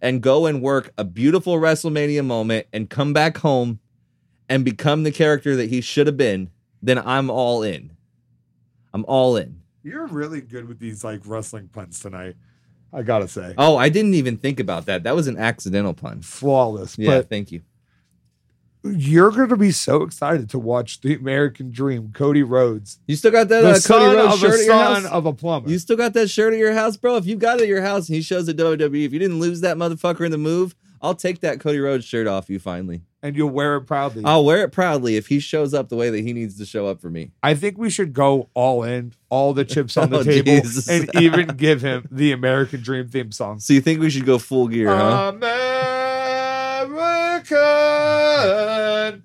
and 0.00 0.22
go 0.22 0.46
and 0.46 0.62
work 0.62 0.92
a 0.98 1.04
beautiful 1.04 1.54
WrestleMania 1.54 2.24
moment 2.24 2.66
and 2.72 2.88
come 2.90 3.12
back 3.12 3.38
home 3.38 3.80
and 4.48 4.64
become 4.64 5.02
the 5.04 5.12
character 5.12 5.56
that 5.56 5.68
he 5.70 5.80
should 5.80 6.06
have 6.06 6.16
been, 6.16 6.50
then 6.82 6.98
I'm 6.98 7.30
all 7.30 7.62
in. 7.62 7.92
I'm 8.92 9.04
all 9.06 9.36
in. 9.36 9.60
you're 9.82 10.06
really 10.06 10.40
good 10.40 10.66
with 10.68 10.78
these 10.78 11.04
like 11.04 11.20
wrestling 11.24 11.68
puns 11.68 12.00
tonight. 12.00 12.36
I 12.92 13.02
gotta 13.02 13.28
say, 13.28 13.54
Oh, 13.56 13.76
I 13.76 13.88
didn't 13.88 14.14
even 14.14 14.36
think 14.36 14.58
about 14.58 14.86
that. 14.86 15.04
That 15.04 15.14
was 15.14 15.28
an 15.28 15.36
accidental 15.38 15.94
pun. 15.94 16.22
flawless. 16.22 16.98
Yeah, 16.98 17.18
But 17.18 17.28
thank 17.28 17.52
you. 17.52 17.62
You're 18.82 19.30
going 19.30 19.48
to 19.50 19.56
be 19.56 19.70
so 19.72 20.02
excited 20.02 20.48
to 20.50 20.58
watch 20.58 21.00
the 21.00 21.14
American 21.14 21.70
Dream, 21.70 22.12
Cody 22.14 22.42
Rhodes, 22.42 22.98
You 23.06 23.16
still 23.16 23.30
got 23.30 23.48
that 23.48 23.64
uh, 23.64 23.78
Cody 23.86 24.16
Rhodes 24.16 24.34
of 24.34 24.40
shirt 24.40 24.60
at 24.60 24.66
your 24.66 24.74
house? 24.74 25.04
of 25.06 25.26
a 25.26 25.32
plumber. 25.32 25.68
You 25.70 25.78
still 25.78 25.96
got 25.96 26.14
that 26.14 26.28
shirt 26.30 26.52
at 26.54 26.58
your 26.58 26.72
house, 26.72 26.96
bro? 26.96 27.16
If 27.16 27.26
you 27.26 27.36
got 27.36 27.58
it 27.58 27.62
at 27.64 27.68
your 27.68 27.82
house 27.82 28.08
and 28.08 28.16
he 28.16 28.22
shows 28.22 28.48
at 28.48 28.56
WWE, 28.56 29.04
if 29.04 29.12
you 29.12 29.18
didn't 29.18 29.38
lose 29.40 29.60
that 29.60 29.76
motherfucker 29.76 30.24
in 30.24 30.30
the 30.32 30.38
move, 30.38 30.74
I'll 31.02 31.14
take 31.14 31.40
that 31.40 31.60
Cody 31.60 31.78
Rhodes 31.78 32.04
shirt 32.04 32.26
off 32.26 32.50
you 32.50 32.58
finally. 32.58 33.02
and 33.22 33.34
you'll 33.36 33.48
wear 33.50 33.76
it 33.76 33.82
proudly. 33.82 34.22
I'll 34.24 34.44
wear 34.44 34.62
it 34.64 34.68
proudly 34.70 35.16
if 35.16 35.28
he 35.28 35.40
shows 35.40 35.72
up 35.74 35.88
the 35.88 35.96
way 35.96 36.10
that 36.10 36.20
he 36.20 36.32
needs 36.34 36.58
to 36.58 36.66
show 36.66 36.86
up 36.86 37.00
for 37.00 37.08
me. 37.10 37.30
I 37.42 37.54
think 37.54 37.78
we 37.78 37.88
should 37.90 38.12
go 38.12 38.50
all 38.54 38.82
in, 38.82 39.14
all 39.30 39.54
the 39.54 39.64
chips 39.64 39.96
on 39.96 40.10
the 40.10 40.18
Oh, 40.20 40.22
table, 40.24 40.44
Jesus. 40.60 40.88
and 40.90 41.08
even 41.16 41.46
give 41.56 41.80
him 41.82 42.06
the 42.10 42.32
American 42.32 42.82
Dream 42.82 43.08
theme 43.08 43.32
song. 43.32 43.60
So 43.60 43.72
you 43.72 43.80
think 43.80 44.00
we 44.00 44.10
should 44.10 44.26
go 44.26 44.38
full 44.38 44.68
gear, 44.68 44.88
huh? 44.88 45.32
American 47.50 49.24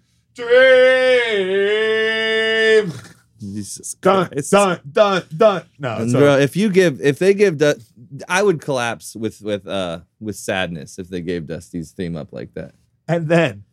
Dream. 1.65 2.91
Jesus 3.39 3.93
Dun, 3.95 4.27
Christ. 4.29 4.51
dun, 4.51 4.79
dun, 4.91 5.23
dun. 5.35 5.63
No, 5.79 5.97
it's 6.01 6.13
bro, 6.13 6.37
if 6.37 6.55
you 6.55 6.69
give, 6.69 6.99
if 7.01 7.19
they 7.19 7.33
give, 7.33 7.57
Du- 7.57 7.79
I 8.27 8.41
would 8.43 8.61
collapse 8.61 9.15
with 9.15 9.41
with 9.41 9.67
uh 9.67 9.99
with 10.19 10.35
sadness 10.35 10.97
if 10.99 11.09
they 11.09 11.21
gave 11.21 11.43
Dusty's 11.47 11.91
theme 11.91 12.15
up 12.15 12.33
like 12.33 12.53
that. 12.55 12.73
and 13.07 13.27
then, 13.27 13.63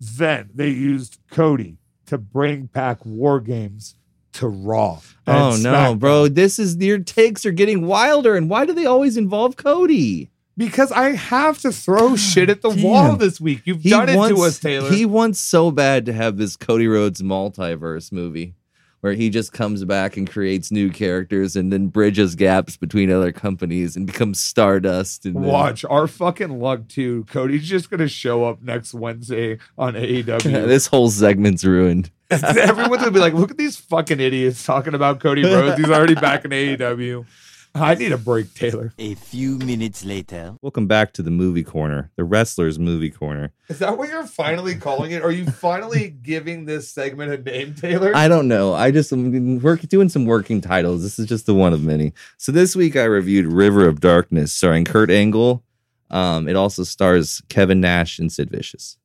then 0.00 0.50
they 0.54 0.68
used 0.70 1.18
Cody 1.30 1.78
to 2.06 2.18
bring 2.18 2.66
back 2.66 3.04
War 3.06 3.40
Games 3.40 3.94
to 4.34 4.48
Raw. 4.48 5.00
Oh 5.26 5.56
no, 5.60 5.94
bro! 5.94 6.28
This 6.28 6.58
is 6.58 6.76
your 6.76 6.98
takes 6.98 7.46
are 7.46 7.52
getting 7.52 7.86
wilder, 7.86 8.34
and 8.34 8.50
why 8.50 8.66
do 8.66 8.72
they 8.72 8.86
always 8.86 9.16
involve 9.16 9.56
Cody? 9.56 10.30
Because 10.64 10.92
I 10.92 11.10
have 11.10 11.58
to 11.62 11.72
throw 11.72 12.14
shit 12.14 12.48
at 12.48 12.62
the 12.62 12.70
Damn. 12.70 12.82
wall 12.84 13.16
this 13.16 13.40
week. 13.40 13.62
You've 13.64 13.82
He 13.82 13.90
done 13.90 14.08
it 14.08 14.16
wants, 14.16 14.36
to 14.38 14.42
us, 14.44 14.58
Taylor. 14.60 14.90
He 14.92 15.04
wants 15.04 15.40
so 15.40 15.72
bad 15.72 16.06
to 16.06 16.12
have 16.12 16.36
this 16.36 16.54
Cody 16.56 16.86
Rhodes 16.86 17.20
multiverse 17.20 18.12
movie 18.12 18.54
where 19.00 19.14
he 19.14 19.28
just 19.28 19.52
comes 19.52 19.84
back 19.84 20.16
and 20.16 20.30
creates 20.30 20.70
new 20.70 20.88
characters 20.88 21.56
and 21.56 21.72
then 21.72 21.88
bridges 21.88 22.36
gaps 22.36 22.76
between 22.76 23.10
other 23.10 23.32
companies 23.32 23.96
and 23.96 24.06
becomes 24.06 24.38
Stardust. 24.38 25.26
And 25.26 25.34
then- 25.34 25.42
Watch 25.42 25.84
our 25.84 26.06
fucking 26.06 26.60
luck 26.60 26.86
too. 26.86 27.24
Cody's 27.28 27.68
just 27.68 27.90
gonna 27.90 28.06
show 28.06 28.44
up 28.44 28.62
next 28.62 28.94
Wednesday 28.94 29.58
on 29.76 29.94
AEW. 29.94 30.42
this 30.68 30.86
whole 30.86 31.10
segment's 31.10 31.64
ruined. 31.64 32.12
Everyone's 32.30 32.98
gonna 33.02 33.10
be 33.10 33.18
like, 33.18 33.34
"Look 33.34 33.50
at 33.50 33.58
these 33.58 33.76
fucking 33.76 34.20
idiots 34.20 34.64
talking 34.64 34.94
about 34.94 35.18
Cody 35.18 35.42
Rhodes. 35.44 35.76
He's 35.78 35.90
already 35.90 36.14
back 36.14 36.44
in 36.44 36.52
AEW." 36.52 37.26
I 37.74 37.94
need 37.94 38.12
a 38.12 38.18
break, 38.18 38.52
Taylor. 38.52 38.92
A 38.98 39.14
few 39.14 39.56
minutes 39.56 40.04
later. 40.04 40.56
Welcome 40.60 40.86
back 40.86 41.14
to 41.14 41.22
the 41.22 41.30
movie 41.30 41.64
corner, 41.64 42.10
the 42.16 42.24
wrestlers 42.24 42.78
movie 42.78 43.08
corner. 43.08 43.52
Is 43.68 43.78
that 43.78 43.96
what 43.96 44.10
you're 44.10 44.26
finally 44.26 44.74
calling 44.74 45.12
it? 45.12 45.22
Are 45.22 45.30
you 45.30 45.46
finally 45.46 46.10
giving 46.22 46.66
this 46.66 46.90
segment 46.90 47.32
a 47.32 47.38
name, 47.38 47.74
Taylor? 47.74 48.12
I 48.14 48.28
don't 48.28 48.46
know. 48.46 48.74
I 48.74 48.90
just 48.90 49.10
am 49.10 49.58
work, 49.60 49.80
doing 49.82 50.10
some 50.10 50.26
working 50.26 50.60
titles. 50.60 51.02
This 51.02 51.18
is 51.18 51.26
just 51.26 51.46
the 51.46 51.54
one 51.54 51.72
of 51.72 51.82
many. 51.82 52.12
So 52.36 52.52
this 52.52 52.76
week 52.76 52.94
I 52.94 53.04
reviewed 53.04 53.46
River 53.46 53.88
of 53.88 54.00
Darkness, 54.00 54.52
starring 54.52 54.84
Kurt 54.84 55.10
Angle. 55.10 55.64
Um, 56.10 56.48
it 56.48 56.56
also 56.56 56.84
stars 56.84 57.42
Kevin 57.48 57.80
Nash 57.80 58.18
and 58.18 58.30
Sid 58.30 58.50
Vicious. 58.50 58.98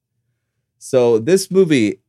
So 0.78 1.20
this 1.20 1.50
movie, 1.50 2.02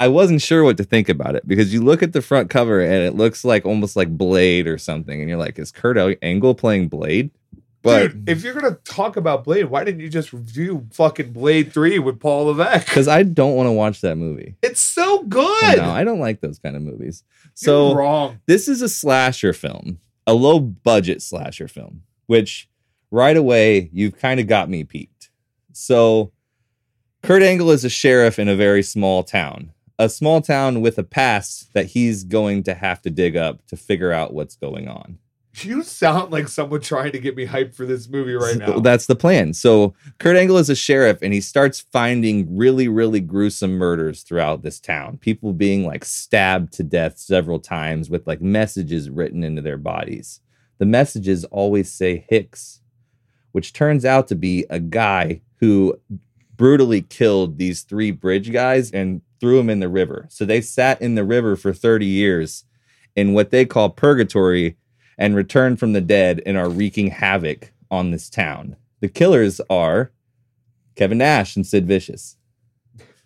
I 0.00 0.08
wasn't 0.08 0.42
sure 0.42 0.64
what 0.64 0.76
to 0.78 0.84
think 0.84 1.08
about 1.08 1.36
it 1.36 1.46
because 1.46 1.72
you 1.72 1.82
look 1.82 2.02
at 2.02 2.12
the 2.12 2.20
front 2.22 2.50
cover 2.50 2.80
and 2.80 3.04
it 3.04 3.14
looks 3.14 3.44
like 3.44 3.64
almost 3.64 3.94
like 3.96 4.08
Blade 4.16 4.66
or 4.66 4.76
something, 4.78 5.20
and 5.20 5.28
you're 5.28 5.38
like, 5.38 5.58
is 5.58 5.70
Kurt 5.70 5.96
Angle 6.22 6.54
playing 6.56 6.88
Blade? 6.88 7.30
But 7.82 8.12
Dude, 8.12 8.28
if 8.30 8.42
you're 8.42 8.54
gonna 8.54 8.78
talk 8.84 9.16
about 9.18 9.44
Blade, 9.44 9.64
why 9.66 9.84
didn't 9.84 10.00
you 10.00 10.08
just 10.08 10.32
review 10.32 10.86
fucking 10.92 11.32
Blade 11.32 11.70
Three 11.72 11.98
with 11.98 12.18
Paul 12.18 12.46
Levesque? 12.46 12.86
because 12.86 13.08
I 13.08 13.22
don't 13.24 13.54
want 13.56 13.66
to 13.66 13.72
watch 13.72 14.00
that 14.00 14.16
movie. 14.16 14.56
It's 14.62 14.80
so 14.80 15.22
good. 15.24 15.76
No, 15.78 15.90
I 15.90 16.02
don't 16.02 16.18
like 16.18 16.40
those 16.40 16.58
kind 16.58 16.76
of 16.76 16.82
movies. 16.82 17.22
You're 17.44 17.50
So 17.54 17.94
wrong. 17.94 18.40
this 18.46 18.68
is 18.68 18.80
a 18.80 18.88
slasher 18.88 19.52
film, 19.52 19.98
a 20.26 20.32
low 20.32 20.58
budget 20.60 21.20
slasher 21.20 21.68
film, 21.68 22.02
which 22.26 22.70
right 23.10 23.36
away 23.36 23.90
you've 23.92 24.16
kind 24.18 24.40
of 24.40 24.46
got 24.46 24.70
me 24.70 24.82
peaked. 24.84 25.28
So 25.72 26.32
Kurt 27.22 27.42
Angle 27.42 27.70
is 27.70 27.84
a 27.84 27.90
sheriff 27.90 28.38
in 28.38 28.48
a 28.48 28.56
very 28.56 28.82
small 28.82 29.22
town. 29.22 29.72
A 29.98 30.08
small 30.08 30.40
town 30.40 30.80
with 30.80 30.98
a 30.98 31.04
past 31.04 31.72
that 31.74 31.86
he's 31.86 32.24
going 32.24 32.62
to 32.64 32.74
have 32.74 33.00
to 33.02 33.10
dig 33.10 33.36
up 33.36 33.64
to 33.66 33.76
figure 33.76 34.12
out 34.12 34.34
what's 34.34 34.56
going 34.56 34.88
on. 34.88 35.18
You 35.58 35.84
sound 35.84 36.32
like 36.32 36.48
someone 36.48 36.80
trying 36.80 37.12
to 37.12 37.20
get 37.20 37.36
me 37.36 37.46
hyped 37.46 37.76
for 37.76 37.86
this 37.86 38.08
movie 38.08 38.34
right 38.34 38.56
now. 38.56 38.80
That's 38.80 39.06
the 39.06 39.14
plan. 39.14 39.52
So 39.52 39.94
Kurt 40.18 40.36
Angle 40.36 40.58
is 40.58 40.68
a 40.68 40.74
sheriff 40.74 41.18
and 41.22 41.32
he 41.32 41.40
starts 41.40 41.80
finding 41.92 42.56
really, 42.56 42.88
really 42.88 43.20
gruesome 43.20 43.74
murders 43.74 44.22
throughout 44.22 44.62
this 44.62 44.80
town. 44.80 45.18
People 45.18 45.52
being 45.52 45.86
like 45.86 46.04
stabbed 46.04 46.72
to 46.72 46.82
death 46.82 47.18
several 47.18 47.60
times 47.60 48.10
with 48.10 48.26
like 48.26 48.42
messages 48.42 49.08
written 49.08 49.44
into 49.44 49.62
their 49.62 49.78
bodies. 49.78 50.40
The 50.78 50.86
messages 50.86 51.44
always 51.44 51.92
say 51.92 52.26
Hicks, 52.28 52.80
which 53.52 53.72
turns 53.72 54.04
out 54.04 54.26
to 54.28 54.34
be 54.34 54.66
a 54.70 54.80
guy 54.80 55.40
who 55.60 56.00
brutally 56.56 57.02
killed 57.02 57.58
these 57.58 57.82
three 57.82 58.10
bridge 58.10 58.52
guys 58.52 58.90
and 58.90 59.22
threw 59.40 59.56
them 59.56 59.70
in 59.70 59.80
the 59.80 59.88
river. 59.88 60.26
So 60.30 60.44
they 60.44 60.60
sat 60.60 61.00
in 61.00 61.14
the 61.14 61.24
river 61.24 61.56
for 61.56 61.72
30 61.72 62.06
years 62.06 62.64
in 63.16 63.32
what 63.32 63.50
they 63.50 63.64
call 63.64 63.90
purgatory 63.90 64.76
and 65.18 65.36
returned 65.36 65.78
from 65.78 65.92
the 65.92 66.00
dead 66.00 66.42
and 66.44 66.56
are 66.56 66.68
wreaking 66.68 67.08
havoc 67.08 67.72
on 67.90 68.10
this 68.10 68.28
town. 68.28 68.76
The 69.00 69.08
killers 69.08 69.60
are 69.70 70.10
Kevin 70.96 71.18
Nash 71.18 71.56
and 71.56 71.66
Sid 71.66 71.86
Vicious. 71.86 72.36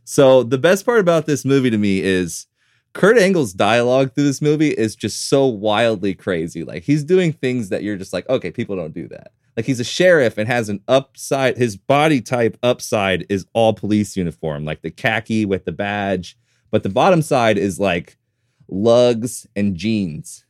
So 0.05 0.43
the 0.43 0.59
best 0.59 0.85
part 0.85 1.01
about 1.01 1.27
this 1.27 1.45
movie 1.45 1.71
to 1.71 1.79
me 1.79 2.01
is 2.01 2.47
Kurt 2.95 3.19
Angle's 3.19 3.53
dialogue 3.53 4.13
through 4.13 4.25
this 4.25 4.43
movie 4.43 4.71
is 4.71 4.97
just 4.97 5.29
so 5.29 5.47
wildly 5.47 6.15
crazy. 6.15 6.65
Like 6.65 6.83
he's 6.83 7.05
doing 7.05 7.33
things 7.33 7.69
that 7.69 7.83
you're 7.83 7.97
just 7.97 8.13
like, 8.13 8.29
okay, 8.29 8.51
people 8.51 8.75
don't 8.75 8.95
do 8.95 9.07
that. 9.09 9.33
Like 9.59 9.67
he's 9.67 9.81
a 9.81 9.85
sheriff 9.85 10.39
and 10.39 10.47
has 10.47 10.69
an 10.69 10.85
upside, 10.87 11.59
his 11.59 11.77
body 11.77 12.21
type 12.21 12.57
upside 12.63 13.27
is 13.29 13.45
all 13.55 13.75
police 13.75 14.17
uniform, 14.17 14.65
like 14.65 14.83
the 14.83 14.91
khaki 14.93 15.45
with 15.45 15.65
the 15.65 15.73
badge. 15.73 16.39
But 16.71 16.85
the 16.85 16.89
bottom 16.89 17.23
side 17.23 17.59
is 17.59 17.81
like 17.81 18.19
lugs 18.69 19.49
and 19.57 19.75
jeans. 19.75 20.45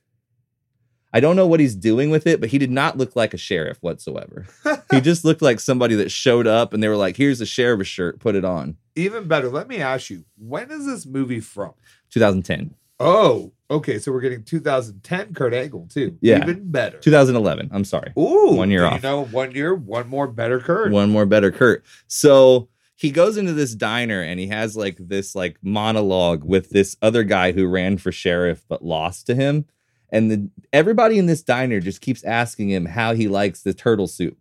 I 1.10 1.20
don't 1.20 1.36
know 1.36 1.46
what 1.46 1.58
he's 1.58 1.74
doing 1.74 2.10
with 2.10 2.26
it, 2.26 2.38
but 2.38 2.50
he 2.50 2.58
did 2.58 2.70
not 2.70 2.98
look 2.98 3.16
like 3.16 3.32
a 3.32 3.38
sheriff 3.38 3.78
whatsoever. 3.80 4.46
he 4.90 5.00
just 5.00 5.24
looked 5.24 5.40
like 5.40 5.58
somebody 5.58 5.94
that 5.94 6.10
showed 6.10 6.46
up 6.46 6.74
and 6.74 6.82
they 6.82 6.88
were 6.88 6.94
like, 6.94 7.16
here's 7.16 7.40
a 7.40 7.46
sheriff's 7.46 7.88
shirt, 7.88 8.20
put 8.20 8.34
it 8.34 8.44
on. 8.44 8.76
Even 8.94 9.26
better, 9.26 9.48
let 9.48 9.68
me 9.68 9.80
ask 9.80 10.10
you, 10.10 10.26
when 10.36 10.70
is 10.70 10.84
this 10.84 11.06
movie 11.06 11.40
from? 11.40 11.72
2010. 12.10 12.74
Oh, 13.00 13.52
okay. 13.70 13.98
So 13.98 14.12
we're 14.12 14.20
getting 14.20 14.42
2010 14.44 15.34
Kurt 15.34 15.54
Angle 15.54 15.88
too. 15.90 16.16
Yeah. 16.20 16.42
Even 16.42 16.70
better. 16.70 16.98
2011. 16.98 17.70
I'm 17.72 17.84
sorry. 17.84 18.12
Ooh, 18.18 18.54
One 18.54 18.70
year 18.70 18.84
off. 18.84 19.02
You 19.02 19.08
know, 19.08 19.24
one 19.26 19.52
year, 19.52 19.74
one 19.74 20.08
more 20.08 20.26
better 20.26 20.60
Kurt. 20.60 20.92
One 20.92 21.10
more 21.10 21.26
better 21.26 21.50
Kurt. 21.50 21.84
So 22.06 22.68
he 22.96 23.10
goes 23.10 23.36
into 23.36 23.52
this 23.52 23.74
diner 23.74 24.20
and 24.22 24.40
he 24.40 24.48
has 24.48 24.76
like 24.76 24.96
this 24.98 25.34
like 25.34 25.56
monologue 25.62 26.44
with 26.44 26.70
this 26.70 26.96
other 27.00 27.22
guy 27.22 27.52
who 27.52 27.66
ran 27.66 27.98
for 27.98 28.10
sheriff 28.10 28.64
but 28.68 28.84
lost 28.84 29.26
to 29.26 29.34
him. 29.34 29.66
And 30.10 30.30
the, 30.30 30.50
everybody 30.72 31.18
in 31.18 31.26
this 31.26 31.42
diner 31.42 31.80
just 31.80 32.00
keeps 32.00 32.24
asking 32.24 32.70
him 32.70 32.86
how 32.86 33.14
he 33.14 33.28
likes 33.28 33.62
the 33.62 33.74
turtle 33.74 34.06
soup. 34.06 34.38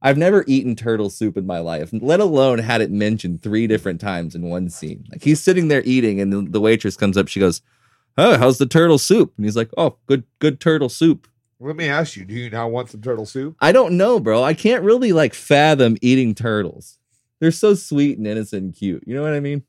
I've 0.00 0.16
never 0.16 0.44
eaten 0.46 0.76
turtle 0.76 1.10
soup 1.10 1.36
in 1.36 1.44
my 1.46 1.58
life, 1.58 1.90
let 1.92 2.20
alone 2.20 2.58
had 2.60 2.80
it 2.80 2.90
mentioned 2.90 3.42
three 3.42 3.66
different 3.66 4.00
times 4.00 4.34
in 4.34 4.42
one 4.48 4.70
scene. 4.70 5.04
Like 5.10 5.22
he's 5.24 5.40
sitting 5.40 5.68
there 5.68 5.82
eating, 5.84 6.20
and 6.20 6.32
the, 6.32 6.42
the 6.42 6.60
waitress 6.60 6.96
comes 6.96 7.16
up. 7.16 7.26
She 7.28 7.40
goes, 7.40 7.62
"Oh, 8.18 8.36
how's 8.36 8.58
the 8.58 8.66
turtle 8.66 8.98
soup?" 8.98 9.32
And 9.36 9.46
he's 9.46 9.56
like, 9.56 9.70
"Oh, 9.78 9.96
good, 10.06 10.24
good 10.38 10.60
turtle 10.60 10.90
soup." 10.90 11.26
Let 11.60 11.74
me 11.74 11.88
ask 11.88 12.16
you, 12.16 12.24
do 12.24 12.34
you 12.34 12.50
now 12.50 12.68
want 12.68 12.90
some 12.90 13.00
turtle 13.00 13.26
soup? 13.26 13.56
I 13.60 13.72
don't 13.72 13.96
know, 13.96 14.20
bro. 14.20 14.44
I 14.44 14.54
can't 14.54 14.84
really 14.84 15.12
like 15.12 15.34
fathom 15.34 15.96
eating 16.00 16.32
turtles. 16.32 16.98
They're 17.40 17.50
so 17.50 17.74
sweet 17.74 18.16
and 18.16 18.26
innocent 18.28 18.62
and 18.62 18.74
cute. 18.74 19.02
You 19.06 19.16
know 19.16 19.22
what 19.22 19.34
I 19.34 19.40
mean? 19.40 19.64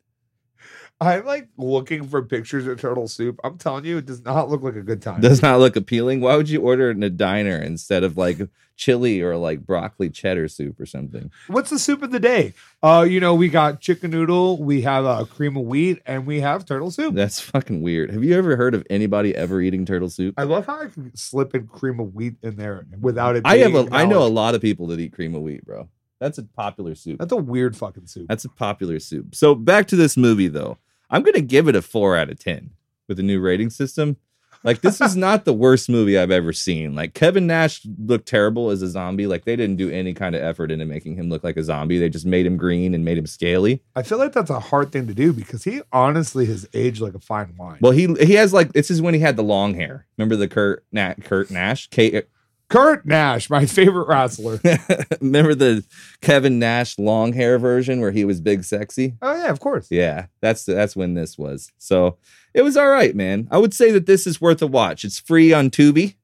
I'm 1.02 1.26
like 1.26 1.48
looking 1.58 2.08
for 2.08 2.22
pictures 2.22 2.68
of 2.68 2.80
turtle 2.80 3.08
soup. 3.08 3.40
I'm 3.44 3.58
telling 3.58 3.86
you, 3.86 3.98
it 3.98 4.06
does 4.06 4.26
not 4.26 4.50
look 4.50 4.64
like 4.64 4.76
a 4.76 4.82
good 4.82 5.02
time. 5.02 5.22
Does 5.22 5.42
not 5.42 5.60
look 5.60 5.78
appealing. 5.78 6.20
Why 6.20 6.36
would 6.36 6.50
you 6.50 6.62
order 6.62 6.90
it 6.90 6.98
in 6.98 7.04
a 7.04 7.10
diner 7.10 7.58
instead 7.58 8.04
of 8.04 8.18
like 8.18 8.40
chili 8.76 9.22
or 9.22 9.38
like 9.38 9.66
broccoli 9.66 10.10
cheddar 10.10 10.50
soup 10.50 10.78
or 10.78 10.86
something? 10.86 11.32
What's 11.48 11.70
the 11.70 11.80
soup 11.80 12.04
of 12.04 12.12
the 12.12 12.20
day? 12.20 12.54
Uh, 12.84 13.06
you 13.10 13.22
know, 13.22 13.34
we 13.34 13.48
got 13.48 13.80
chicken 13.80 14.12
noodle, 14.12 14.62
we 14.62 14.82
have 14.82 15.06
uh, 15.06 15.24
cream 15.24 15.56
of 15.56 15.64
wheat, 15.64 16.02
and 16.06 16.26
we 16.26 16.42
have 16.42 16.66
turtle 16.66 16.92
soup. 16.92 17.16
That's 17.16 17.40
fucking 17.40 17.82
weird. 17.82 18.12
Have 18.12 18.24
you 18.24 18.38
ever 18.38 18.58
heard 18.58 18.76
of 18.76 18.86
anybody 18.90 19.34
ever 19.34 19.62
eating 19.62 19.86
turtle 19.86 20.10
soup? 20.10 20.36
I 20.38 20.44
love 20.44 20.66
how 20.66 20.82
I 20.82 20.88
can 20.88 21.16
slip 21.16 21.56
in 21.56 21.68
cream 21.68 22.02
of 22.02 22.14
wheat 22.14 22.36
in 22.44 22.58
there 22.58 22.86
without 23.00 23.38
it. 23.38 23.44
I 23.46 23.58
have 23.60 23.74
a 23.74 23.88
I 23.94 24.06
know 24.06 24.24
a 24.24 24.28
lot 24.28 24.54
of 24.54 24.62
people 24.62 24.88
that 24.88 25.00
eat 25.00 25.14
cream 25.14 25.34
of 25.34 25.44
wheat, 25.44 25.66
bro. 25.66 25.88
That's 26.20 26.38
a 26.38 26.44
popular 26.44 26.96
soup. 26.96 27.20
That's 27.20 27.32
a 27.32 27.38
weird 27.38 27.78
fucking 27.78 28.08
soup. 28.08 28.28
That's 28.28 28.44
a 28.44 28.50
popular 28.50 29.00
soup. 29.00 29.34
So 29.34 29.56
back 29.56 29.88
to 29.88 29.96
this 29.96 30.18
movie 30.18 30.50
though. 30.50 30.78
I'm 31.10 31.24
gonna 31.24 31.42
give 31.42 31.68
it 31.68 31.76
a 31.76 31.82
four 31.82 32.16
out 32.16 32.30
of 32.30 32.40
ten 32.40 32.72
with 33.08 33.18
the 33.18 33.24
new 33.24 33.40
rating 33.40 33.70
system. 33.70 34.18
Like 34.64 34.82
this 34.82 35.00
is 35.00 35.16
not 35.28 35.46
the 35.46 35.54
worst 35.54 35.90
movie 35.90 36.18
I've 36.20 36.32
ever 36.32 36.52
seen. 36.52 36.94
Like 36.94 37.14
Kevin 37.14 37.48
Nash 37.48 37.86
looked 37.98 38.28
terrible 38.28 38.70
as 38.72 38.82
a 38.82 38.90
zombie. 38.90 39.26
Like 39.26 39.46
they 39.46 39.56
didn't 39.56 39.78
do 39.78 39.90
any 39.90 40.14
kind 40.14 40.36
of 40.36 40.42
effort 40.44 40.70
into 40.70 40.86
making 40.86 41.16
him 41.16 41.30
look 41.30 41.44
like 41.44 41.56
a 41.58 41.64
zombie. 41.64 41.98
They 41.98 42.10
just 42.10 42.26
made 42.26 42.46
him 42.46 42.58
green 42.58 42.94
and 42.94 43.06
made 43.06 43.18
him 43.18 43.26
scaly. 43.26 43.82
I 43.96 44.04
feel 44.04 44.18
like 44.18 44.34
that's 44.34 44.50
a 44.50 44.60
hard 44.60 44.92
thing 44.92 45.08
to 45.08 45.14
do 45.14 45.32
because 45.34 45.64
he 45.64 45.82
honestly 45.94 46.46
has 46.48 46.68
aged 46.74 47.02
like 47.02 47.14
a 47.16 47.20
fine 47.20 47.56
wine. 47.58 47.80
Well, 47.82 47.94
he 47.94 48.14
he 48.16 48.34
has 48.34 48.54
like 48.54 48.74
this 48.74 48.92
is 48.92 49.02
when 49.02 49.14
he 49.14 49.20
had 49.22 49.38
the 49.38 49.44
long 49.44 49.76
hair. 49.76 50.06
Remember 50.18 50.36
the 50.36 50.48
Kurt 50.50 50.84
Na- 50.92 51.14
Kurt 51.24 51.50
Nash? 51.50 51.88
K- 51.90 52.24
Kurt 52.70 53.06
Nash, 53.06 53.50
my 53.50 53.66
favorite 53.66 54.08
wrestler. 54.08 54.60
Remember 55.22 55.56
the 55.56 55.84
Kevin 56.22 56.60
Nash 56.60 56.98
long 57.00 57.34
hair 57.34 57.58
version 57.58 58.00
where 58.00 58.12
he 58.12 58.24
was 58.26 58.40
big 58.40 58.64
sexy? 58.64 59.16
oh 59.22 59.36
yeah, 59.36 59.50
of 59.50 59.60
course. 59.60 59.88
Yeah, 59.90 60.28
that's 60.40 60.66
that's 60.66 60.96
when 60.96 61.16
this 61.16 61.38
was. 61.38 61.72
So 61.78 62.18
it 62.54 62.62
was 62.62 62.78
all 62.78 62.90
right, 62.90 63.16
man. 63.16 63.48
I 63.52 63.58
would 63.58 63.74
say 63.74 63.92
that 63.92 64.06
this 64.06 64.26
is 64.28 64.40
worth 64.40 64.62
a 64.62 64.68
watch. 64.68 65.04
It's 65.04 65.20
free 65.20 65.52
on 65.52 65.70
Tubi. 65.70 66.16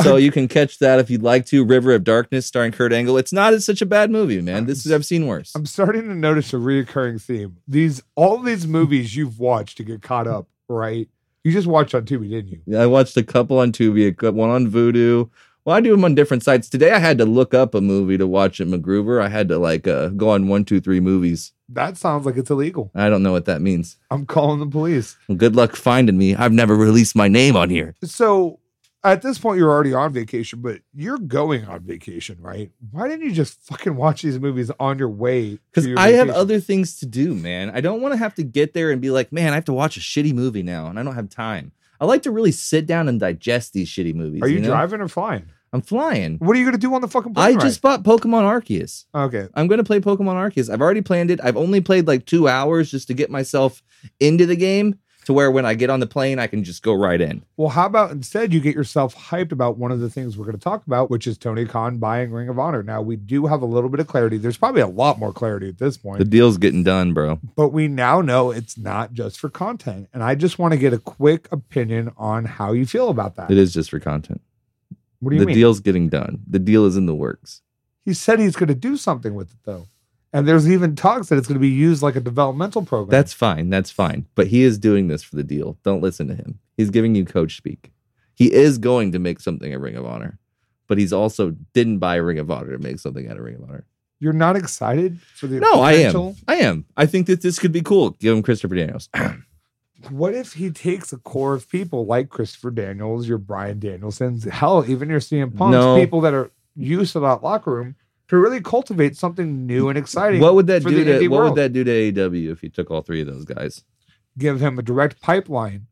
So 0.00 0.16
you 0.16 0.32
can 0.32 0.48
catch 0.48 0.78
that 0.78 1.00
if 1.00 1.10
you'd 1.10 1.22
like 1.22 1.44
to. 1.46 1.66
River 1.66 1.92
of 1.92 2.02
Darkness 2.02 2.46
starring 2.46 2.72
Kurt 2.72 2.94
Angle. 2.94 3.18
It's 3.18 3.32
not 3.32 3.60
such 3.60 3.82
a 3.82 3.86
bad 3.86 4.10
movie, 4.10 4.40
man. 4.40 4.64
This 4.64 4.86
is 4.86 4.92
I've 4.92 5.04
seen 5.04 5.26
worse. 5.26 5.52
I'm 5.54 5.66
starting 5.66 6.04
to 6.04 6.14
notice 6.14 6.54
a 6.54 6.56
reoccurring 6.56 7.20
theme. 7.20 7.58
These 7.68 8.02
all 8.14 8.38
these 8.38 8.66
movies 8.66 9.14
you've 9.14 9.38
watched 9.38 9.76
to 9.76 9.84
get 9.84 10.00
caught 10.00 10.26
up, 10.26 10.48
right? 10.68 11.08
You 11.44 11.52
just 11.52 11.66
watched 11.66 11.94
on 11.94 12.06
Tubi, 12.06 12.30
didn't 12.30 12.48
you? 12.48 12.60
Yeah, 12.66 12.80
I 12.80 12.86
watched 12.86 13.16
a 13.18 13.22
couple 13.22 13.58
on 13.58 13.72
Tubi, 13.72 14.32
one 14.32 14.48
on 14.48 14.70
Vudu. 14.70 15.28
Well, 15.64 15.76
I 15.76 15.80
do 15.80 15.92
them 15.92 16.04
on 16.04 16.16
different 16.16 16.42
sites. 16.42 16.68
Today 16.68 16.90
I 16.90 16.98
had 16.98 17.18
to 17.18 17.24
look 17.24 17.54
up 17.54 17.74
a 17.74 17.80
movie 17.80 18.18
to 18.18 18.26
watch 18.26 18.60
at 18.60 18.66
MacGruber. 18.66 19.22
I 19.22 19.28
had 19.28 19.48
to 19.48 19.58
like 19.58 19.86
uh, 19.86 20.08
go 20.08 20.30
on 20.30 20.48
one, 20.48 20.64
two, 20.64 20.80
three 20.80 20.98
movies. 20.98 21.52
That 21.68 21.96
sounds 21.96 22.26
like 22.26 22.36
it's 22.36 22.50
illegal. 22.50 22.90
I 22.96 23.08
don't 23.08 23.22
know 23.22 23.30
what 23.30 23.44
that 23.44 23.62
means. 23.62 23.96
I'm 24.10 24.26
calling 24.26 24.58
the 24.58 24.66
police. 24.66 25.16
Well, 25.28 25.38
good 25.38 25.54
luck 25.54 25.76
finding 25.76 26.18
me. 26.18 26.34
I've 26.34 26.52
never 26.52 26.74
released 26.74 27.14
my 27.14 27.28
name 27.28 27.56
on 27.56 27.70
here. 27.70 27.94
So 28.02 28.58
at 29.04 29.22
this 29.22 29.38
point, 29.38 29.58
you're 29.58 29.70
already 29.70 29.94
on 29.94 30.12
vacation, 30.12 30.60
but 30.60 30.80
you're 30.94 31.18
going 31.18 31.64
on 31.66 31.80
vacation, 31.80 32.38
right? 32.40 32.70
Why 32.90 33.08
didn't 33.08 33.24
you 33.24 33.32
just 33.32 33.60
fucking 33.62 33.94
watch 33.94 34.22
these 34.22 34.40
movies 34.40 34.70
on 34.80 34.98
your 34.98 35.08
way? 35.08 35.60
Because 35.72 35.88
I 35.96 36.10
have 36.12 36.30
other 36.30 36.58
things 36.58 36.98
to 36.98 37.06
do, 37.06 37.34
man. 37.34 37.70
I 37.70 37.80
don't 37.80 38.00
want 38.00 38.14
to 38.14 38.18
have 38.18 38.34
to 38.34 38.42
get 38.42 38.74
there 38.74 38.90
and 38.90 39.00
be 39.00 39.10
like, 39.10 39.32
man, 39.32 39.52
I 39.52 39.54
have 39.54 39.64
to 39.66 39.72
watch 39.72 39.96
a 39.96 40.00
shitty 40.00 40.34
movie 40.34 40.62
now, 40.64 40.88
and 40.88 40.98
I 40.98 41.04
don't 41.04 41.14
have 41.14 41.28
time. 41.28 41.72
I 42.00 42.04
like 42.04 42.22
to 42.22 42.30
really 42.30 42.52
sit 42.52 42.86
down 42.86 43.08
and 43.08 43.20
digest 43.20 43.72
these 43.72 43.88
shitty 43.88 44.14
movies. 44.14 44.42
Are 44.42 44.48
you, 44.48 44.60
know? 44.60 44.68
driving 44.68 45.00
or 45.00 45.08
flying? 45.08 45.50
I'm 45.72 45.80
flying. 45.80 46.36
What 46.38 46.54
are 46.54 46.58
you 46.58 46.66
gonna 46.66 46.76
do 46.78 46.94
on 46.94 47.00
the 47.00 47.08
fucking 47.08 47.32
plane? 47.32 47.46
I 47.46 47.52
plane? 47.52 47.60
just 47.60 47.80
bought 47.80 48.02
Pokemon 48.02 48.42
Arceus. 48.42 49.06
okay. 49.14 49.48
I'm 49.54 49.68
going 49.68 49.78
to 49.78 49.84
play 49.84 50.00
Pokemon 50.00 50.34
Arceus. 50.34 50.70
I've 50.70 50.82
already 50.82 51.00
planned 51.00 51.30
it. 51.30 51.40
I've 51.42 51.56
only 51.56 51.80
played 51.80 52.06
like 52.06 52.26
two 52.26 52.46
hours 52.46 52.90
just 52.90 53.08
to 53.08 53.14
get 53.14 53.30
myself 53.30 53.82
into 54.20 54.44
the 54.44 54.56
game 54.56 54.98
to 55.24 55.32
where 55.32 55.50
when 55.50 55.64
I 55.64 55.74
get 55.74 55.88
on 55.90 56.00
the 56.00 56.06
plane, 56.06 56.38
I 56.38 56.46
can 56.46 56.64
just 56.64 56.82
go 56.82 56.92
right 56.92 57.20
in. 57.20 57.44
Well, 57.56 57.68
how 57.68 57.86
about 57.86 58.10
instead 58.10 58.52
you 58.52 58.60
get 58.60 58.74
yourself 58.74 59.14
hyped 59.14 59.52
about 59.52 59.78
one 59.78 59.92
of 59.92 60.00
the 60.00 60.10
things 60.10 60.36
we're 60.36 60.44
going 60.44 60.56
to 60.58 60.62
talk 60.62 60.86
about, 60.86 61.10
which 61.10 61.26
is 61.26 61.38
Tony 61.38 61.64
Khan 61.64 61.98
buying 61.98 62.30
Ring 62.32 62.48
of 62.48 62.58
Honor. 62.58 62.82
Now 62.82 63.00
we 63.02 63.16
do 63.16 63.46
have 63.46 63.62
a 63.62 63.66
little 63.66 63.88
bit 63.88 64.00
of 64.00 64.06
clarity. 64.08 64.36
There's 64.36 64.56
probably 64.56 64.80
a 64.82 64.86
lot 64.88 65.18
more 65.18 65.32
clarity 65.32 65.68
at 65.68 65.78
this 65.78 65.96
point, 65.96 66.18
The 66.18 66.24
deal's 66.24 66.58
getting 66.58 66.82
done, 66.82 67.12
bro. 67.12 67.38
but 67.56 67.68
we 67.68 67.88
now 67.88 68.20
know 68.20 68.50
it's 68.50 68.76
not 68.76 69.12
just 69.12 69.38
for 69.38 69.48
content. 69.48 70.08
And 70.12 70.22
I 70.22 70.34
just 70.34 70.58
want 70.58 70.72
to 70.72 70.78
get 70.78 70.92
a 70.92 70.98
quick 70.98 71.48
opinion 71.52 72.12
on 72.16 72.44
how 72.44 72.72
you 72.72 72.84
feel 72.86 73.08
about 73.08 73.36
that. 73.36 73.50
It 73.50 73.58
is 73.58 73.72
just 73.72 73.90
for 73.90 74.00
content. 74.00 74.40
What 75.20 75.30
do 75.30 75.36
you 75.36 75.40
The 75.40 75.46
mean? 75.46 75.54
The 75.54 75.60
deal's 75.60 75.80
getting 75.80 76.08
done. 76.08 76.40
The 76.48 76.58
deal 76.58 76.84
is 76.84 76.96
in 76.96 77.06
the 77.06 77.14
works. 77.14 77.62
He 78.04 78.12
said 78.14 78.40
he's 78.40 78.56
going 78.56 78.68
to 78.68 78.74
do 78.74 78.96
something 78.96 79.34
with 79.36 79.52
it 79.52 79.58
though. 79.64 79.86
And 80.32 80.48
there's 80.48 80.68
even 80.70 80.96
talks 80.96 81.28
that 81.28 81.36
it's 81.36 81.46
going 81.46 81.56
to 81.56 81.60
be 81.60 81.68
used 81.68 82.02
like 82.02 82.16
a 82.16 82.20
developmental 82.20 82.82
program. 82.84 83.10
That's 83.10 83.32
fine. 83.34 83.68
That's 83.68 83.90
fine. 83.90 84.26
But 84.34 84.46
he 84.46 84.62
is 84.62 84.78
doing 84.78 85.08
this 85.08 85.22
for 85.22 85.36
the 85.36 85.42
deal. 85.44 85.76
Don't 85.84 86.00
listen 86.02 86.26
to 86.28 86.34
him. 86.34 86.58
He's 86.76 86.88
giving 86.90 87.14
you 87.14 87.24
coach 87.24 87.56
speak. 87.56 87.92
He 88.34 88.50
is 88.52 88.78
going 88.78 89.12
to 89.12 89.18
make 89.18 89.40
something 89.40 89.74
a 89.74 89.78
Ring 89.78 89.94
of 89.94 90.06
Honor, 90.06 90.38
but 90.88 90.96
he's 90.96 91.12
also 91.12 91.50
didn't 91.74 91.98
buy 91.98 92.16
a 92.16 92.22
Ring 92.22 92.38
of 92.38 92.50
Honor 92.50 92.72
to 92.72 92.78
make 92.82 92.98
something 92.98 93.28
out 93.28 93.36
of 93.36 93.44
Ring 93.44 93.56
of 93.56 93.64
Honor. 93.64 93.84
You're 94.20 94.32
not 94.32 94.56
excited 94.56 95.20
for 95.34 95.48
the 95.48 95.60
No, 95.60 95.82
I 95.82 95.92
am. 95.92 95.98
potential? 95.98 96.36
I 96.48 96.56
am. 96.56 96.86
I 96.96 97.04
think 97.06 97.26
that 97.26 97.42
this 97.42 97.58
could 97.58 97.72
be 97.72 97.82
cool. 97.82 98.10
Give 98.20 98.34
him 98.34 98.42
Christopher 98.42 98.74
Daniels. 98.76 99.08
What 100.10 100.34
if 100.34 100.54
he 100.54 100.70
takes 100.70 101.12
a 101.12 101.18
core 101.18 101.54
of 101.54 101.68
people 101.70 102.06
like 102.06 102.28
Christopher 102.28 102.72
Daniels, 102.72 103.28
your 103.28 103.38
Bryan 103.38 103.78
Danielsons, 103.78 104.48
hell, 104.50 104.84
even 104.88 105.08
your 105.08 105.20
CM 105.20 105.56
Punks, 105.56 105.72
No. 105.72 105.96
people 105.96 106.20
that 106.22 106.34
are 106.34 106.50
used 106.74 107.12
to 107.12 107.20
that 107.20 107.44
locker 107.44 107.72
room, 107.72 107.94
to 108.32 108.38
really 108.38 108.60
cultivate 108.60 109.16
something 109.16 109.66
new 109.66 109.88
and 109.88 109.96
exciting? 109.96 110.40
what 110.40 110.54
would 110.54 110.66
that 110.66 110.82
do 110.82 111.04
to 111.04 111.10
indie 111.10 111.28
what 111.28 111.38
world. 111.38 111.50
would 111.52 111.62
that 111.62 111.72
do 111.72 111.84
to 111.84 111.90
AEW 111.90 112.50
if 112.50 112.60
he 112.60 112.68
took 112.68 112.90
all 112.90 113.02
three 113.02 113.20
of 113.20 113.28
those 113.28 113.44
guys? 113.44 113.84
give 114.38 114.60
him 114.60 114.78
a 114.78 114.82
direct 114.82 115.20
pipeline 115.20 115.86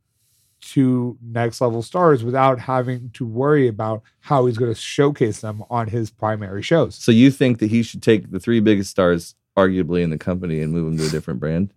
to 0.61 1.17
next 1.23 1.61
level 1.61 1.83
stars 1.83 2.23
without 2.23 2.59
having 2.59 3.11
to 3.11 3.27
worry 3.27 3.67
about 3.67 4.03
how 4.21 4.47
he's 4.47 4.59
going 4.59 4.73
to 4.73 4.79
showcase 4.79 5.41
them 5.41 5.63
on 5.71 5.89
his 5.89 6.11
primary 6.11 6.63
shows. 6.63 6.95
So 6.95 7.13
you 7.13 7.31
think 7.31 7.59
that 7.59 7.71
he 7.71 7.83
should 7.83 8.03
take 8.03 8.31
the 8.31 8.41
three 8.41 8.61
biggest 8.61 8.91
stars, 8.91 9.35
arguably 9.57 10.03
in 10.03 10.11
the 10.11 10.19
company, 10.19 10.61
and 10.61 10.73
move 10.73 10.85
them 10.85 10.99
to 10.99 11.07
a 11.07 11.11
different 11.11 11.41
brand? 11.41 11.73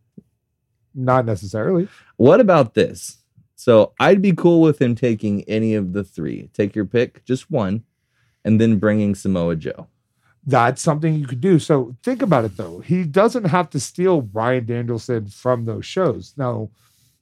Not 0.94 1.26
necessarily. 1.26 1.88
What 2.18 2.40
about 2.40 2.74
this? 2.74 3.18
So 3.56 3.94
I'd 4.00 4.22
be 4.22 4.34
cool 4.34 4.62
with 4.62 4.82
him 4.82 4.96
taking 4.96 5.44
any 5.44 5.76
of 5.76 5.94
the 5.94 6.04
three. 6.04 6.50
Take 6.54 6.76
your 6.76 6.86
pick, 6.86 7.24
just 7.24 7.50
one, 7.50 7.84
and 8.44 8.60
then 8.60 8.80
bringing 8.80 9.16
Samoa 9.16 9.56
Joe. 9.56 9.88
That's 10.46 10.82
something 10.82 11.16
you 11.16 11.26
could 11.28 11.40
do. 11.42 11.58
So 11.60 11.96
think 12.04 12.22
about 12.22 12.44
it 12.46 12.58
though. 12.58 12.80
He 12.80 13.04
doesn't 13.06 13.46
have 13.46 13.70
to 13.72 13.80
steal 13.80 14.22
Bryan 14.22 14.66
Danielson 14.66 15.28
from 15.28 15.66
those 15.66 15.86
shows. 15.86 16.34
Now, 16.38 16.70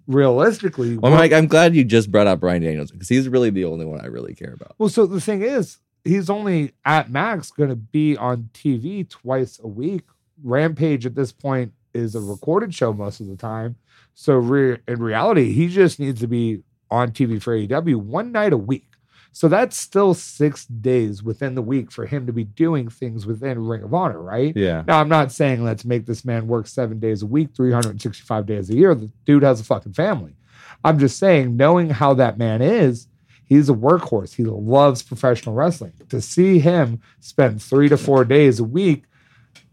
realistically, 0.08 0.98
Well, 0.98 1.12
what- 1.12 1.18
Mike, 1.20 1.32
I'm 1.34 1.48
glad 1.48 1.76
you 1.76 1.84
just 1.84 2.12
brought 2.12 2.28
up 2.28 2.40
Bryan 2.40 2.62
Danielson 2.62 2.96
because 2.98 3.10
he's 3.10 3.30
really 3.30 3.50
the 3.50 3.66
only 3.66 3.86
one 3.86 4.02
I 4.02 4.08
really 4.08 4.34
care 4.34 4.54
about. 4.54 4.76
Well, 4.78 4.90
so 4.90 5.06
the 5.06 5.22
thing 5.22 5.42
is, 5.42 5.78
he's 6.04 6.30
only 6.30 6.74
at 6.86 7.12
max 7.12 7.52
going 7.52 7.70
to 7.70 7.76
be 7.76 8.18
on 8.18 8.50
TV 8.54 9.08
twice 9.08 9.60
a 9.64 9.68
week. 9.68 10.04
Rampage 10.44 11.06
at 11.06 11.16
this 11.16 11.32
point 11.32 11.74
is 11.94 12.16
a 12.16 12.20
recorded 12.22 12.74
show 12.74 12.92
most 12.94 13.20
of 13.20 13.28
the 13.28 13.36
time. 13.36 13.76
So 14.16 14.36
re- 14.36 14.80
in 14.88 15.02
reality, 15.02 15.54
he 15.54 15.68
just 15.68 16.00
needs 16.00 16.20
to 16.22 16.28
be 16.28 16.64
on 16.90 17.12
TV 17.12 17.42
for 17.42 17.56
AEW 17.56 17.96
one 17.98 18.32
night 18.32 18.52
a 18.54 18.58
week. 18.58 18.88
So 19.34 19.48
that's 19.48 19.78
still 19.78 20.14
six 20.14 20.66
days 20.66 21.24
within 21.24 21.56
the 21.56 21.62
week 21.62 21.92
for 21.92 22.06
him 22.06 22.28
to 22.28 22.34
be 22.34 22.44
doing 22.44 22.90
things 22.90 23.26
within 23.26 23.66
Ring 23.66 23.84
of 23.84 23.94
Honor, 23.94 24.22
right? 24.22 24.56
Yeah. 24.56 24.84
Now, 24.86 25.00
I'm 25.00 25.08
not 25.08 25.32
saying 25.32 25.64
let's 25.64 25.86
make 25.86 26.06
this 26.06 26.26
man 26.26 26.48
work 26.48 26.68
seven 26.68 27.00
days 27.00 27.22
a 27.22 27.26
week, 27.26 27.50
365 27.56 28.46
days 28.46 28.70
a 28.70 28.76
year. 28.76 28.94
The 28.94 29.10
dude 29.26 29.44
has 29.44 29.62
a 29.62 29.64
fucking 29.64 29.94
family. 29.94 30.36
I'm 30.84 31.00
just 31.00 31.18
saying, 31.18 31.56
knowing 31.56 31.90
how 31.90 32.14
that 32.16 32.38
man 32.38 32.62
is, 32.62 33.08
he's 33.46 33.70
a 33.70 33.74
workhorse. 33.74 34.34
He 34.34 34.44
loves 34.44 35.02
professional 35.02 35.56
wrestling. 35.56 35.94
To 36.10 36.22
see 36.22 36.60
him 36.60 37.02
spend 37.22 37.62
three 37.62 37.88
to 37.88 37.98
four 37.98 38.26
days 38.26 38.60
a 38.60 38.66
week, 38.66 39.06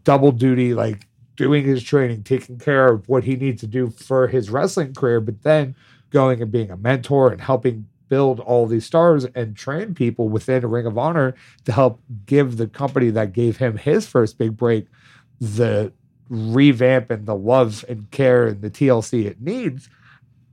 double 0.05 0.31
duty, 0.31 0.73
like 0.73 1.07
doing 1.35 1.65
his 1.65 1.83
training, 1.83 2.23
taking 2.23 2.59
care 2.59 2.93
of 2.93 3.07
what 3.09 3.23
he 3.25 3.35
needs 3.35 3.61
to 3.61 3.67
do 3.67 3.89
for 3.89 4.27
his 4.27 4.49
wrestling 4.49 4.93
career, 4.93 5.19
but 5.19 5.41
then 5.43 5.75
going 6.11 6.41
and 6.41 6.51
being 6.51 6.71
a 6.71 6.77
mentor 6.77 7.31
and 7.31 7.41
helping 7.41 7.87
build 8.09 8.39
all 8.39 8.65
these 8.65 8.85
stars 8.85 9.25
and 9.35 9.55
train 9.55 9.93
people 9.93 10.27
within 10.27 10.65
Ring 10.67 10.85
of 10.85 10.97
Honor 10.97 11.35
to 11.65 11.71
help 11.71 12.01
give 12.25 12.57
the 12.57 12.67
company 12.67 13.09
that 13.11 13.33
gave 13.33 13.57
him 13.57 13.77
his 13.77 14.07
first 14.07 14.37
big 14.37 14.57
break 14.57 14.87
the 15.39 15.93
revamp 16.29 17.09
and 17.09 17.25
the 17.25 17.35
love 17.35 17.85
and 17.87 18.09
care 18.11 18.47
and 18.47 18.61
the 18.61 18.69
TLC 18.69 19.25
it 19.25 19.41
needs. 19.41 19.89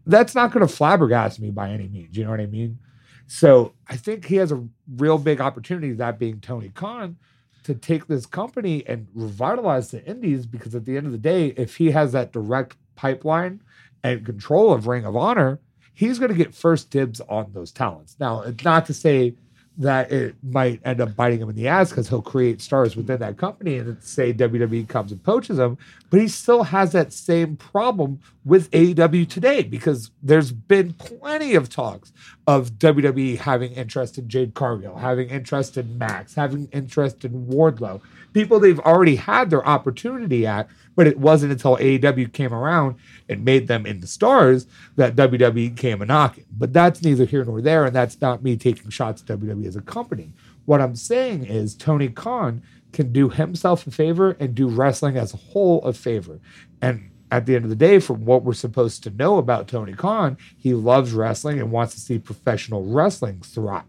That's 0.07 0.35
not 0.35 0.53
going 0.53 0.67
to 0.67 0.73
flabbergast 0.73 1.41
me 1.41 1.51
by 1.51 1.71
any 1.71 1.89
means. 1.89 2.17
You 2.17 2.25
know 2.25 2.31
what 2.31 2.41
I 2.41 2.47
mean? 2.47 2.79
So 3.27 3.75
I 3.89 3.97
think 3.97 4.27
he 4.27 4.37
has 4.37 4.53
a 4.53 4.65
real 4.97 5.19
big 5.19 5.41
opportunity, 5.41 5.93
that 5.93 6.19
being 6.19 6.41
Tony 6.41 6.69
Khan, 6.69 7.17
to 7.65 7.75
take 7.75 8.07
this 8.07 8.27
company 8.27 8.87
and 8.87 9.09
revitalize 9.15 9.91
the 9.91 10.05
indies 10.07 10.47
because 10.47 10.75
at 10.77 10.85
the 10.85 10.97
end 10.97 11.07
of 11.07 11.13
the 11.13 11.19
day, 11.19 11.49
if 11.57 11.77
he 11.77 11.91
has 11.91 12.13
that 12.13 12.33
direct 12.33 12.77
pipeline 12.95 13.61
and 14.05 14.25
control 14.25 14.73
of 14.73 14.87
Ring 14.87 15.05
of 15.05 15.17
Honor, 15.17 15.59
he's 15.97 16.19
going 16.19 16.31
to 16.31 16.37
get 16.37 16.55
first 16.55 16.91
dibs 16.91 17.21
on 17.23 17.51
those 17.53 17.73
talents. 17.73 18.17
Now, 18.21 18.45
not 18.63 18.85
to 18.87 18.95
say 18.95 19.35
that 19.79 20.13
it 20.13 20.37
might 20.43 20.81
end 20.85 21.01
up 21.01 21.17
biting 21.17 21.41
him 21.41 21.51
in 21.51 21.57
the 21.57 21.69
ass 21.69 21.91
because 21.91 22.09
he'll 22.09 22.23
create 22.23 22.61
stars 22.61 22.97
within 22.97 23.19
that 23.21 23.37
company 23.37 23.79
and 23.79 24.03
say 24.03 24.33
WWE 24.33 24.87
comes 24.89 25.11
and 25.11 25.23
poaches 25.23 25.59
him, 25.59 25.77
but 26.11 26.21
he 26.21 26.29
still 26.29 26.63
has 26.63 26.93
that 26.93 27.13
same 27.13 27.57
problem 27.57 28.21
with 28.45 28.71
AEW 28.71 29.29
today 29.29 29.63
because 29.63 30.11
there's 30.23 30.53
been 30.53 30.93
plenty 30.95 31.55
of 31.55 31.69
talks 31.69 32.13
of 32.47 32.73
WWE 32.75 33.39
having 33.39 33.73
interest 33.73 34.19
in 34.19 34.29
Jade 34.29 34.55
Cargill, 34.55 34.97
having 34.97 35.29
interest 35.31 35.77
in 35.77 35.99
Max, 35.99 36.35
having 36.35 36.69
interest 36.73 37.25
in 37.25 37.47
Wardlow, 37.47 38.01
people 38.33 38.61
they've 38.61 38.79
already 38.81 39.17
had 39.17 39.51
their 39.51 39.67
opportunity 39.67 40.47
at, 40.47 40.69
but 40.95 41.09
it 41.09 41.19
wasn't 41.19 41.51
until 41.51 41.77
AEW 41.77 42.33
came 42.33 42.55
around 42.55 42.97
and 43.29 43.45
made 43.45 43.67
them 43.67 43.85
into 43.85 44.07
stars 44.07 44.67
that 44.95 45.17
WWE 45.17 45.77
came 45.77 46.01
a 46.03 46.07
knocking. 46.07 46.45
But 46.57 46.73
that's 46.73 47.03
neither 47.03 47.25
here 47.25 47.45
nor 47.45 47.61
there, 47.61 47.85
and 47.85 47.97
that's 47.97 48.21
not 48.21 48.45
me 48.45 48.57
taking 48.57 48.91
shots 48.91 49.23
at 49.23 49.39
WWE 49.39 49.67
as 49.67 49.75
a 49.75 49.81
company. 49.81 50.33
What 50.67 50.81
I'm 50.81 50.95
saying 50.95 51.47
is 51.47 51.75
Tony 51.75 52.09
Khan 52.09 52.63
can 52.93 53.13
do 53.13 53.29
himself 53.29 53.87
a 53.87 53.91
favor 53.91 54.37
and 54.39 54.55
do 54.55 54.69
wrestling 54.69 55.17
as 55.17 55.35
a 55.35 55.39
whole 55.39 55.83
a 55.83 55.93
favor. 55.93 56.39
And 56.81 57.11
at 57.31 57.47
the 57.47 57.57
end 57.57 57.65
of 57.65 57.71
the 57.71 57.77
day, 57.77 57.99
from 57.99 58.25
what 58.25 58.45
we're 58.45 58.55
supposed 58.55 59.03
to 59.03 59.11
know 59.11 59.39
about 59.39 59.69
Tony 59.69 59.93
Khan, 59.93 60.37
he 60.57 60.75
loves 60.75 61.13
wrestling 61.13 61.59
and 61.59 61.73
wants 61.73 61.95
to 61.95 62.01
see 62.01 62.19
professional 62.19 62.85
wrestling 62.85 63.41
thrive. 63.41 63.85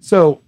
So, 0.00 0.42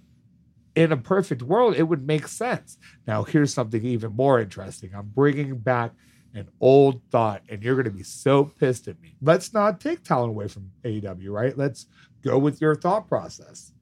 in 0.75 0.93
a 0.93 0.97
perfect 0.97 1.41
world, 1.41 1.75
it 1.75 1.83
would 1.83 2.07
make 2.07 2.27
sense. 2.27 2.77
Now, 3.05 3.23
here's 3.23 3.53
something 3.53 3.83
even 3.83 4.15
more 4.15 4.39
interesting. 4.39 4.91
I'm 4.95 5.07
bringing 5.07 5.57
back 5.57 5.91
an 6.33 6.47
old 6.61 7.01
thought, 7.11 7.41
and 7.49 7.61
you're 7.61 7.75
going 7.75 7.85
to 7.85 7.91
be 7.91 8.03
so 8.03 8.45
pissed 8.45 8.87
at 8.87 9.01
me. 9.01 9.15
Let's 9.21 9.53
not 9.53 9.81
take 9.81 10.03
talent 10.03 10.29
away 10.29 10.47
from 10.47 10.71
AEW, 10.85 11.29
right? 11.29 11.57
Let's 11.57 11.87
go 12.21 12.37
with 12.37 12.61
your 12.61 12.75
thought 12.75 13.09
process. 13.09 13.73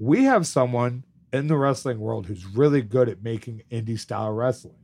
We 0.00 0.24
have 0.24 0.46
someone 0.46 1.04
in 1.32 1.46
the 1.46 1.56
wrestling 1.56 2.00
world 2.00 2.26
who's 2.26 2.44
really 2.46 2.82
good 2.82 3.08
at 3.08 3.22
making 3.22 3.62
indie 3.70 3.98
style 3.98 4.32
wrestling. 4.32 4.74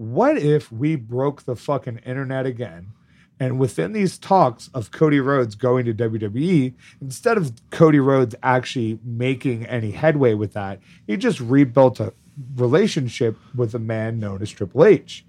What 0.00 0.38
if 0.38 0.72
we 0.72 0.96
broke 0.96 1.42
the 1.42 1.54
fucking 1.54 1.98
internet 2.06 2.46
again? 2.46 2.92
And 3.38 3.58
within 3.58 3.92
these 3.92 4.16
talks 4.16 4.70
of 4.72 4.90
Cody 4.90 5.20
Rhodes 5.20 5.54
going 5.54 5.84
to 5.84 5.92
WWE, 5.92 6.72
instead 7.02 7.36
of 7.36 7.52
Cody 7.70 8.00
Rhodes 8.00 8.34
actually 8.42 8.98
making 9.04 9.66
any 9.66 9.90
headway 9.90 10.32
with 10.32 10.54
that, 10.54 10.80
he 11.06 11.18
just 11.18 11.38
rebuilt 11.38 12.00
a 12.00 12.14
relationship 12.56 13.36
with 13.54 13.74
a 13.74 13.78
man 13.78 14.18
known 14.18 14.40
as 14.40 14.50
Triple 14.50 14.86
H. 14.86 15.26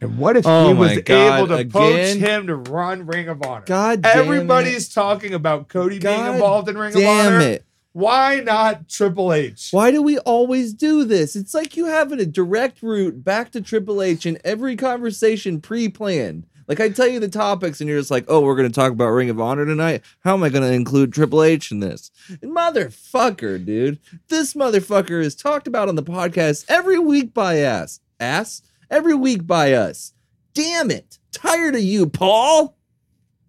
And 0.00 0.16
what 0.16 0.38
if 0.38 0.46
Oh 0.46 0.68
he 0.68 0.72
was 0.72 0.98
God, 1.00 1.40
able 1.40 1.58
to 1.58 1.64
poach 1.66 2.16
him 2.16 2.46
to 2.46 2.56
run 2.56 3.04
Ring 3.04 3.28
of 3.28 3.42
Honor? 3.42 3.66
God 3.66 4.00
damn 4.00 4.20
Everybody's 4.20 4.88
talking 4.88 5.34
about 5.34 5.68
Cody 5.68 5.98
being 5.98 6.26
involved 6.26 6.70
in 6.70 6.78
Ring 6.78 6.96
of 6.96 7.04
Honor. 7.04 7.40
it. 7.40 7.63
Why 7.94 8.40
not 8.40 8.88
Triple 8.88 9.32
H? 9.32 9.68
Why 9.70 9.92
do 9.92 10.02
we 10.02 10.18
always 10.18 10.74
do 10.74 11.04
this? 11.04 11.36
It's 11.36 11.54
like 11.54 11.76
you 11.76 11.84
having 11.84 12.18
a 12.18 12.26
direct 12.26 12.82
route 12.82 13.22
back 13.22 13.52
to 13.52 13.60
Triple 13.60 14.02
H 14.02 14.26
in 14.26 14.36
every 14.44 14.74
conversation 14.74 15.60
pre-planned. 15.60 16.44
Like 16.66 16.80
I 16.80 16.88
tell 16.88 17.06
you 17.06 17.20
the 17.20 17.28
topics, 17.28 17.80
and 17.80 17.88
you're 17.88 18.00
just 18.00 18.10
like, 18.10 18.24
"Oh, 18.26 18.40
we're 18.40 18.56
going 18.56 18.68
to 18.68 18.74
talk 18.74 18.90
about 18.90 19.10
Ring 19.10 19.30
of 19.30 19.40
Honor 19.40 19.64
tonight. 19.64 20.02
How 20.24 20.34
am 20.34 20.42
I 20.42 20.48
going 20.48 20.68
to 20.68 20.72
include 20.72 21.12
Triple 21.12 21.44
H 21.44 21.70
in 21.70 21.78
this?" 21.78 22.10
And 22.42 22.50
motherfucker, 22.50 23.64
dude, 23.64 24.00
this 24.28 24.54
motherfucker 24.54 25.22
is 25.22 25.36
talked 25.36 25.68
about 25.68 25.88
on 25.88 25.94
the 25.94 26.02
podcast 26.02 26.64
every 26.68 26.98
week 26.98 27.32
by 27.32 27.62
us, 27.62 28.00
ass 28.18 28.62
every 28.90 29.14
week 29.14 29.46
by 29.46 29.72
us. 29.72 30.14
Damn 30.52 30.90
it! 30.90 31.20
Tired 31.30 31.76
of 31.76 31.82
you, 31.82 32.08
Paul. 32.08 32.76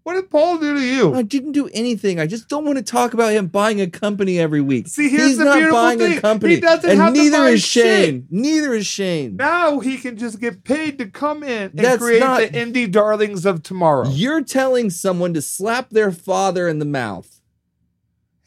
What 0.05 0.13
did 0.13 0.29
Paul 0.29 0.59
do 0.59 0.75
to 0.75 0.79
you? 0.81 1.15
I 1.15 1.23
didn't 1.23 1.53
do 1.53 1.67
anything. 1.73 2.19
I 2.19 2.27
just 2.27 2.47
don't 2.47 2.63
want 2.63 2.77
to 2.77 2.83
talk 2.83 3.15
about 3.15 3.31
him 3.33 3.47
buying 3.47 3.81
a 3.81 3.87
company 3.89 4.39
every 4.39 4.61
week. 4.61 4.87
See, 4.87 5.09
here's 5.09 5.29
He's 5.29 5.37
the 5.39 5.45
not 5.45 5.55
beautiful 5.55 5.77
buying 5.79 5.97
thing. 5.97 6.17
a 6.19 6.21
company. 6.21 6.53
He 6.55 6.61
doesn't 6.61 6.87
and 6.87 6.99
have 6.99 7.15
to 7.15 7.19
neither 7.19 7.37
buy 7.39 7.49
is 7.49 7.63
shit. 7.63 8.05
Shane. 8.05 8.27
Neither 8.29 8.75
is 8.75 8.85
Shane. 8.85 9.35
Now 9.35 9.79
he 9.79 9.97
can 9.97 10.15
just 10.15 10.39
get 10.39 10.63
paid 10.63 10.99
to 10.99 11.07
come 11.07 11.41
in 11.41 11.71
and 11.71 11.79
That's 11.79 12.03
create 12.03 12.19
not- 12.19 12.39
the 12.39 12.49
indie 12.49 12.89
darlings 12.91 13.47
of 13.47 13.63
tomorrow. 13.63 14.07
You're 14.09 14.43
telling 14.43 14.91
someone 14.91 15.33
to 15.33 15.41
slap 15.41 15.89
their 15.89 16.11
father 16.11 16.67
in 16.67 16.77
the 16.77 16.85
mouth. 16.85 17.41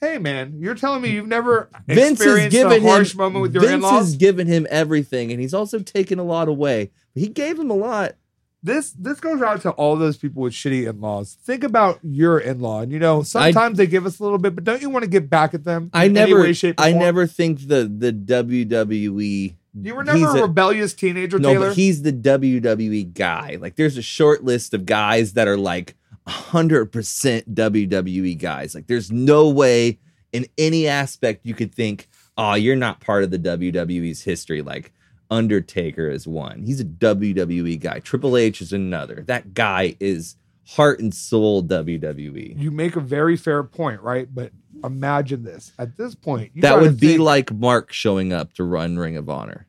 hey 0.00 0.16
man, 0.18 0.58
you're 0.60 0.76
telling 0.76 1.02
me 1.02 1.10
you've 1.10 1.26
never 1.26 1.70
Vince 1.88 2.20
has 2.20 2.20
experienced 2.20 2.56
a 2.56 2.60
given 2.68 2.82
harsh 2.82 3.14
him 3.14 3.18
moment 3.18 3.42
with 3.42 3.52
your 3.54 3.62
Vince 3.62 3.72
in-laws? 3.74 4.06
has 4.06 4.16
given 4.16 4.46
him 4.46 4.64
everything, 4.70 5.32
and 5.32 5.40
he's 5.40 5.52
also 5.54 5.80
taken 5.80 6.20
a 6.20 6.24
lot 6.24 6.46
away. 6.46 6.92
He 7.16 7.26
gave 7.26 7.58
him 7.58 7.68
a 7.68 7.74
lot. 7.74 8.14
This 8.62 8.90
this 8.92 9.20
goes 9.20 9.40
out 9.40 9.62
to 9.62 9.70
all 9.70 9.96
those 9.96 10.16
people 10.16 10.42
with 10.42 10.52
shitty 10.52 10.88
in-laws. 10.88 11.36
Think 11.44 11.62
about 11.64 12.00
your 12.02 12.38
in-law, 12.40 12.80
and 12.82 12.92
you 12.92 12.98
know 12.98 13.22
sometimes 13.22 13.78
they 13.78 13.86
give 13.86 14.04
us 14.06 14.18
a 14.18 14.22
little 14.24 14.38
bit, 14.38 14.54
but 14.54 14.64
don't 14.64 14.82
you 14.82 14.90
want 14.90 15.04
to 15.04 15.10
get 15.10 15.30
back 15.30 15.54
at 15.54 15.64
them? 15.64 15.90
I 15.92 16.08
never, 16.08 16.40
way, 16.40 16.52
shape, 16.52 16.74
I 16.80 16.90
form? 16.90 17.02
never 17.04 17.26
think 17.26 17.68
the 17.68 17.84
the 17.84 18.12
WWE. 18.12 19.54
You 19.80 19.94
were 19.94 20.02
never 20.02 20.26
a 20.26 20.38
a- 20.38 20.42
rebellious 20.42 20.92
teenager, 20.92 21.38
No, 21.38 21.52
Taylor. 21.52 21.68
but 21.68 21.76
he's 21.76 22.02
the 22.02 22.12
WWE 22.12 23.14
guy. 23.14 23.58
Like, 23.60 23.76
there's 23.76 23.96
a 23.96 24.02
short 24.02 24.42
list 24.42 24.74
of 24.74 24.86
guys 24.86 25.34
that 25.34 25.46
are 25.46 25.56
like 25.58 25.94
100% 26.26 27.54
WWE 27.54 28.38
guys. 28.38 28.74
Like, 28.74 28.86
there's 28.86 29.12
no 29.12 29.48
way 29.48 29.98
in 30.32 30.46
any 30.56 30.88
aspect 30.88 31.46
you 31.46 31.54
could 31.54 31.74
think, 31.74 32.08
oh, 32.36 32.54
you're 32.54 32.76
not 32.76 33.00
part 33.00 33.22
of 33.24 33.30
the 33.30 33.38
WWE's 33.38 34.22
history. 34.22 34.62
Like, 34.62 34.92
Undertaker 35.30 36.08
is 36.08 36.26
one. 36.26 36.62
He's 36.62 36.80
a 36.80 36.84
WWE 36.84 37.78
guy. 37.80 38.00
Triple 38.00 38.36
H 38.36 38.60
is 38.60 38.72
another. 38.72 39.24
That 39.26 39.54
guy 39.54 39.96
is 40.00 40.36
heart 40.66 41.00
and 41.00 41.14
soul 41.14 41.62
WWE. 41.62 42.58
you 42.60 42.70
make 42.70 42.96
a 42.96 43.00
very 43.00 43.36
fair 43.36 43.62
point, 43.62 44.00
right? 44.02 44.28
But 44.32 44.52
imagine 44.84 45.42
this: 45.42 45.72
at 45.78 45.96
this 45.96 46.14
point, 46.14 46.52
you 46.54 46.62
That 46.62 46.80
would 46.80 46.98
be 46.98 47.18
like 47.18 47.52
Mark 47.52 47.92
showing 47.92 48.32
up 48.32 48.52
to 48.54 48.64
run 48.64 48.98
Ring 48.98 49.16
of 49.16 49.28
Honor. 49.28 49.66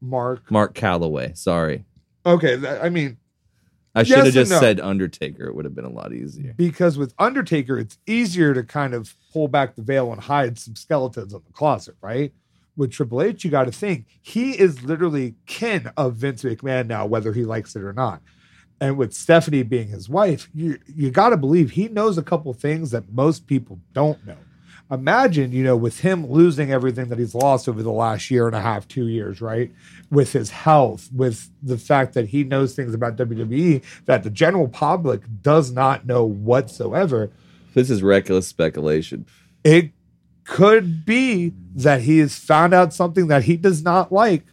Mark. 0.00 0.50
Mark 0.50 0.74
Calaway. 0.74 1.36
Sorry. 1.36 1.84
Okay, 2.26 2.56
that, 2.56 2.84
I 2.84 2.88
mean, 2.88 3.18
I 3.94 4.02
should 4.02 4.18
have 4.18 4.26
Yes 4.26 4.36
and 4.36 4.46
just 4.46 4.50
no. 4.52 4.60
said 4.60 4.80
Undertaker. 4.80 5.46
It 5.46 5.54
would 5.54 5.64
have 5.64 5.74
been 5.74 5.84
a 5.84 5.90
lot 5.90 6.12
easier. 6.12 6.54
because 6.56 6.96
with 6.96 7.14
Undertaker, 7.18 7.78
it's 7.78 7.98
easier 8.06 8.54
to 8.54 8.62
kind 8.62 8.94
of 8.94 9.14
pull 9.32 9.48
back 9.48 9.74
the 9.74 9.82
veil 9.82 10.12
and 10.12 10.20
hide 10.20 10.58
some 10.58 10.76
skeletons 10.76 11.32
in 11.32 11.40
the 11.44 11.52
closet, 11.52 11.96
right? 12.00 12.32
With 12.76 12.92
Triple 12.92 13.20
H, 13.20 13.44
you 13.44 13.50
got 13.50 13.64
to 13.64 13.72
think 13.72 14.06
he 14.22 14.58
is 14.58 14.82
literally 14.82 15.34
kin 15.46 15.90
of 15.96 16.14
Vince 16.14 16.42
McMahon 16.42 16.86
now, 16.86 17.04
whether 17.04 17.32
he 17.32 17.44
likes 17.44 17.76
it 17.76 17.82
or 17.82 17.92
not. 17.92 18.22
And 18.80 18.96
with 18.96 19.12
Stephanie 19.12 19.62
being 19.62 19.88
his 19.88 20.08
wife, 20.08 20.48
you 20.54 20.78
you 20.86 21.10
got 21.10 21.28
to 21.28 21.36
believe 21.36 21.70
he 21.70 21.88
knows 21.88 22.18
a 22.18 22.22
couple 22.22 22.52
things 22.54 22.90
that 22.90 23.12
most 23.12 23.46
people 23.46 23.78
don't 23.92 24.26
know. 24.26 24.38
Imagine, 24.90 25.52
you 25.52 25.64
know, 25.64 25.76
with 25.76 26.00
him 26.00 26.30
losing 26.30 26.70
everything 26.70 27.08
that 27.08 27.18
he's 27.18 27.34
lost 27.34 27.68
over 27.68 27.82
the 27.82 27.92
last 27.92 28.30
year 28.30 28.46
and 28.46 28.54
a 28.54 28.60
half, 28.60 28.86
two 28.88 29.08
years, 29.08 29.40
right? 29.40 29.72
With 30.10 30.32
his 30.32 30.50
health, 30.50 31.08
with 31.14 31.48
the 31.62 31.78
fact 31.78 32.12
that 32.14 32.28
he 32.28 32.44
knows 32.44 32.74
things 32.74 32.92
about 32.92 33.16
WWE 33.16 33.82
that 34.04 34.22
the 34.22 34.30
general 34.30 34.68
public 34.68 35.22
does 35.40 35.70
not 35.70 36.04
know 36.04 36.24
whatsoever. 36.24 37.30
This 37.72 37.88
is 37.88 38.02
reckless 38.02 38.48
speculation. 38.48 39.24
It 39.64 39.92
could 40.44 41.04
be 41.04 41.52
that 41.76 42.02
he 42.02 42.18
has 42.18 42.36
found 42.38 42.74
out 42.74 42.92
something 42.92 43.28
that 43.28 43.44
he 43.44 43.56
does 43.56 43.82
not 43.82 44.12
like 44.12 44.44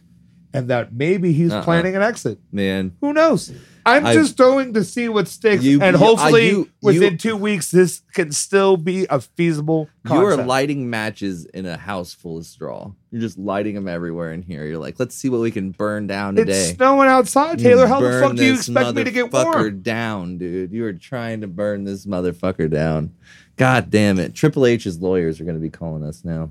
and 0.52 0.68
that 0.68 0.92
maybe 0.92 1.32
he's 1.32 1.52
Uh-uh. 1.52 1.62
planning 1.62 1.94
an 1.96 2.02
exit. 2.02 2.38
Man, 2.52 2.92
Who 3.00 3.12
knows? 3.12 3.52
I'm 3.86 4.04
I- 4.04 4.12
just 4.14 4.36
going 4.36 4.74
to 4.74 4.84
see 4.84 5.08
what 5.08 5.26
sticks, 5.26 5.62
You- 5.64 5.80
and 5.80 5.96
uh, 5.96 5.98
hopefully, 5.98 6.48
I- 6.48 6.50
you- 6.50 6.68
within 6.82 7.12
you- 7.12 7.18
two 7.18 7.36
weeks, 7.36 7.70
this 7.70 8.02
can 8.12 8.30
still 8.30 8.76
be 8.76 9.06
a 9.08 9.20
feasible. 9.20 9.88
you 10.08 10.16
are 10.16 10.36
lighting 10.36 10.90
matches 10.90 11.46
in 11.46 11.66
a 11.66 11.76
house 11.78 12.12
full 12.12 12.38
of 12.38 12.46
straw. 12.46 12.92
You're 13.10 13.22
just 13.22 13.38
lighting 13.38 13.74
them 13.74 13.88
everywhere 13.88 14.32
in 14.32 14.42
here. 14.42 14.66
You're 14.66 14.78
like, 14.78 14.98
let's 15.00 15.14
see 15.14 15.28
what 15.30 15.40
we 15.40 15.50
can 15.50 15.70
burn 15.70 16.06
down 16.06 16.34
today. 16.36 16.52
It's 16.52 16.76
snowing 16.76 17.08
outside, 17.08 17.58
Taylor. 17.58 17.86
How 17.86 18.00
the 18.00 18.20
fuck 18.20 18.36
do 18.36 18.44
you 18.44 18.54
expect 18.54 18.94
me 18.94 19.04
to 19.04 19.10
get 19.10 19.32
warm? 19.32 19.80
down, 19.80 20.36
dude? 20.38 20.72
You 20.72 20.84
are 20.84 20.92
trying 20.92 21.40
to 21.40 21.46
burn 21.46 21.84
this 21.84 22.06
motherfucker 22.06 22.68
down. 22.70 23.12
God 23.60 23.90
damn 23.90 24.18
it. 24.18 24.34
Triple 24.34 24.64
H's 24.64 25.00
lawyers 25.00 25.38
are 25.38 25.44
going 25.44 25.54
to 25.54 25.60
be 25.60 25.68
calling 25.68 26.02
us 26.02 26.24
now. 26.24 26.48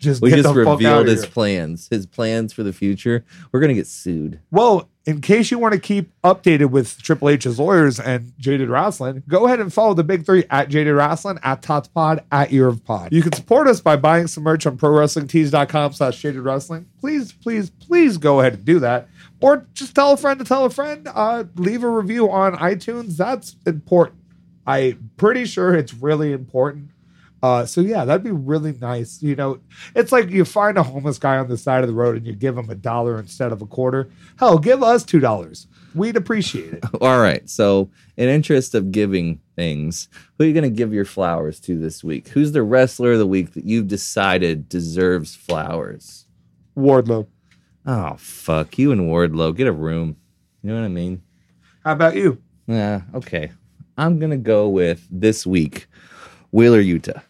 Just 0.00 0.20
We 0.20 0.30
get 0.30 0.38
just 0.38 0.52
the 0.52 0.64
fuck 0.64 0.66
out 0.66 0.72
revealed 0.72 1.06
his 1.06 1.24
plans. 1.24 1.86
His 1.88 2.04
plans 2.04 2.52
for 2.52 2.64
the 2.64 2.72
future. 2.72 3.24
We're 3.52 3.60
going 3.60 3.68
to 3.68 3.76
get 3.76 3.86
sued. 3.86 4.40
Well, 4.50 4.88
in 5.06 5.20
case 5.20 5.52
you 5.52 5.60
want 5.60 5.74
to 5.74 5.78
keep 5.78 6.10
updated 6.22 6.70
with 6.70 7.00
Triple 7.00 7.28
H's 7.28 7.60
lawyers 7.60 8.00
and 8.00 8.32
Jaded 8.38 8.68
Wrestling, 8.68 9.22
go 9.28 9.46
ahead 9.46 9.60
and 9.60 9.72
follow 9.72 9.94
the 9.94 10.02
big 10.02 10.26
three 10.26 10.42
at 10.50 10.68
Jaded 10.68 10.96
Wrestling, 10.96 11.38
at 11.44 11.62
Tots 11.62 11.86
Pod, 11.86 12.24
at 12.32 12.52
Ear 12.52 12.66
of 12.66 12.84
Pod. 12.84 13.12
You 13.12 13.22
can 13.22 13.32
support 13.34 13.68
us 13.68 13.80
by 13.80 13.94
buying 13.94 14.26
some 14.26 14.42
merch 14.42 14.66
on 14.66 14.76
ProWrestlingTees.com 14.76 15.92
slash 15.92 16.20
Jaded 16.20 16.40
Wrestling. 16.40 16.86
Please, 16.98 17.30
please, 17.30 17.70
please 17.70 18.18
go 18.18 18.40
ahead 18.40 18.54
and 18.54 18.64
do 18.64 18.80
that. 18.80 19.08
Or 19.40 19.68
just 19.74 19.94
tell 19.94 20.12
a 20.12 20.16
friend 20.16 20.40
to 20.40 20.44
tell 20.44 20.64
a 20.64 20.70
friend. 20.70 21.08
Uh, 21.14 21.44
leave 21.54 21.84
a 21.84 21.88
review 21.88 22.28
on 22.28 22.56
iTunes. 22.56 23.16
That's 23.16 23.54
important. 23.64 24.18
I'm 24.66 25.10
pretty 25.16 25.44
sure 25.44 25.74
it's 25.74 25.94
really 25.94 26.32
important. 26.32 26.90
Uh, 27.42 27.66
so 27.66 27.80
yeah, 27.80 28.04
that'd 28.04 28.22
be 28.22 28.30
really 28.30 28.72
nice. 28.80 29.20
You 29.20 29.34
know, 29.34 29.58
it's 29.96 30.12
like 30.12 30.30
you 30.30 30.44
find 30.44 30.78
a 30.78 30.82
homeless 30.82 31.18
guy 31.18 31.38
on 31.38 31.48
the 31.48 31.58
side 31.58 31.82
of 31.82 31.88
the 31.88 31.94
road 31.94 32.16
and 32.16 32.24
you 32.26 32.34
give 32.34 32.56
him 32.56 32.70
a 32.70 32.74
dollar 32.76 33.18
instead 33.18 33.50
of 33.50 33.60
a 33.62 33.66
quarter. 33.66 34.10
Hell, 34.38 34.58
give 34.58 34.82
us 34.82 35.02
two 35.02 35.18
dollars. 35.18 35.66
We'd 35.94 36.16
appreciate 36.16 36.74
it. 36.74 36.84
All 37.00 37.20
right. 37.20 37.48
So, 37.50 37.90
in 38.16 38.28
interest 38.28 38.74
of 38.74 38.92
giving 38.92 39.40
things, 39.56 40.08
who 40.38 40.44
are 40.44 40.46
you 40.46 40.54
going 40.54 40.62
to 40.62 40.70
give 40.70 40.94
your 40.94 41.04
flowers 41.04 41.58
to 41.60 41.78
this 41.78 42.04
week? 42.04 42.28
Who's 42.28 42.52
the 42.52 42.62
wrestler 42.62 43.12
of 43.12 43.18
the 43.18 43.26
week 43.26 43.54
that 43.54 43.64
you've 43.64 43.88
decided 43.88 44.68
deserves 44.68 45.34
flowers? 45.34 46.26
Wardlow. 46.76 47.26
Oh, 47.84 48.14
fuck. 48.16 48.78
You 48.78 48.92
and 48.92 49.02
Wardlow, 49.02 49.54
get 49.54 49.66
a 49.66 49.72
room. 49.72 50.16
You 50.62 50.70
know 50.70 50.76
what 50.76 50.84
I 50.84 50.88
mean? 50.88 51.22
How 51.84 51.92
about 51.92 52.14
you? 52.14 52.40
Yeah, 52.68 53.02
okay. 53.14 53.50
I'm 53.96 54.18
going 54.18 54.30
to 54.30 54.36
go 54.36 54.68
with 54.68 55.06
this 55.10 55.46
week, 55.46 55.86
Wheeler, 56.50 56.82
Yuta. 56.82 57.22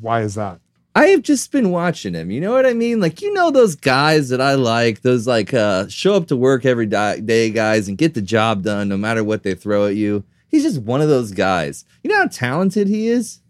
Why 0.00 0.22
is 0.22 0.34
that? 0.34 0.60
I 0.94 1.06
have 1.06 1.22
just 1.22 1.52
been 1.52 1.70
watching 1.70 2.14
him. 2.14 2.30
You 2.30 2.40
know 2.40 2.52
what 2.52 2.66
I 2.66 2.74
mean? 2.74 3.00
Like, 3.00 3.22
you 3.22 3.32
know, 3.32 3.50
those 3.50 3.76
guys 3.76 4.28
that 4.30 4.40
I 4.40 4.54
like, 4.54 5.02
those 5.02 5.26
like 5.26 5.54
uh, 5.54 5.86
show 5.88 6.14
up 6.14 6.26
to 6.28 6.36
work 6.36 6.66
every 6.66 6.86
day 6.86 7.50
guys 7.50 7.88
and 7.88 7.96
get 7.96 8.14
the 8.14 8.22
job 8.22 8.62
done 8.62 8.88
no 8.88 8.96
matter 8.96 9.22
what 9.22 9.42
they 9.42 9.54
throw 9.54 9.86
at 9.86 9.94
you. 9.94 10.24
He's 10.48 10.64
just 10.64 10.82
one 10.82 11.00
of 11.00 11.08
those 11.08 11.30
guys. 11.30 11.84
You 12.02 12.10
know 12.10 12.18
how 12.18 12.26
talented 12.26 12.88
he 12.88 13.06
is? 13.06 13.40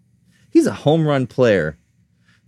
He's 0.51 0.66
a 0.66 0.73
home 0.73 1.07
run 1.07 1.27
player 1.27 1.79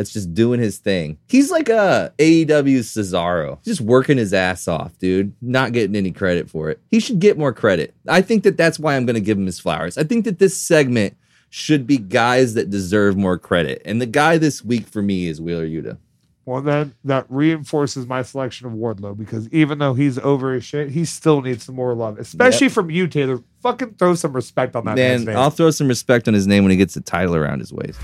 that's 0.02 0.12
just 0.12 0.34
doing 0.34 0.58
his 0.58 0.78
thing. 0.78 1.16
He's 1.28 1.52
like 1.52 1.68
a 1.68 2.12
AEW 2.18 2.80
Cesaro, 2.80 3.62
just 3.62 3.80
working 3.80 4.18
his 4.18 4.34
ass 4.34 4.66
off, 4.66 4.98
dude, 4.98 5.32
not 5.40 5.70
getting 5.70 5.94
any 5.94 6.10
credit 6.10 6.50
for 6.50 6.70
it. 6.70 6.80
He 6.90 6.98
should 6.98 7.20
get 7.20 7.38
more 7.38 7.52
credit. 7.52 7.94
I 8.08 8.20
think 8.20 8.42
that 8.42 8.56
that's 8.56 8.80
why 8.80 8.96
I'm 8.96 9.06
going 9.06 9.14
to 9.14 9.20
give 9.20 9.38
him 9.38 9.46
his 9.46 9.60
flowers. 9.60 9.96
I 9.96 10.02
think 10.02 10.24
that 10.24 10.40
this 10.40 10.60
segment 10.60 11.16
should 11.50 11.86
be 11.86 11.98
guys 11.98 12.54
that 12.54 12.68
deserve 12.68 13.16
more 13.16 13.38
credit. 13.38 13.80
And 13.84 14.00
the 14.00 14.06
guy 14.06 14.38
this 14.38 14.64
week 14.64 14.88
for 14.88 15.02
me 15.02 15.28
is 15.28 15.40
Wheeler 15.40 15.68
Yuta. 15.68 15.98
Well, 16.44 16.60
then 16.60 16.94
that 17.04 17.26
reinforces 17.28 18.06
my 18.06 18.22
selection 18.22 18.66
of 18.66 18.72
Wardlow 18.72 19.16
because 19.16 19.48
even 19.50 19.78
though 19.78 19.94
he's 19.94 20.18
over 20.18 20.54
his 20.54 20.64
shit, 20.64 20.90
he 20.90 21.04
still 21.04 21.40
needs 21.42 21.62
some 21.62 21.76
more 21.76 21.94
love, 21.94 22.18
especially 22.18 22.68
from 22.68 22.90
you, 22.90 23.06
Taylor. 23.06 23.40
Fucking 23.60 23.94
throw 23.94 24.16
some 24.16 24.32
respect 24.32 24.74
on 24.74 24.84
that 24.86 24.96
man's 24.96 25.24
Man, 25.24 25.34
name. 25.34 25.40
I'll 25.40 25.50
throw 25.50 25.70
some 25.70 25.86
respect 25.86 26.26
on 26.26 26.34
his 26.34 26.48
name 26.48 26.64
when 26.64 26.72
he 26.72 26.76
gets 26.76 26.94
the 26.94 27.00
title 27.00 27.36
around 27.36 27.60
his 27.60 27.72
waist. 27.72 28.00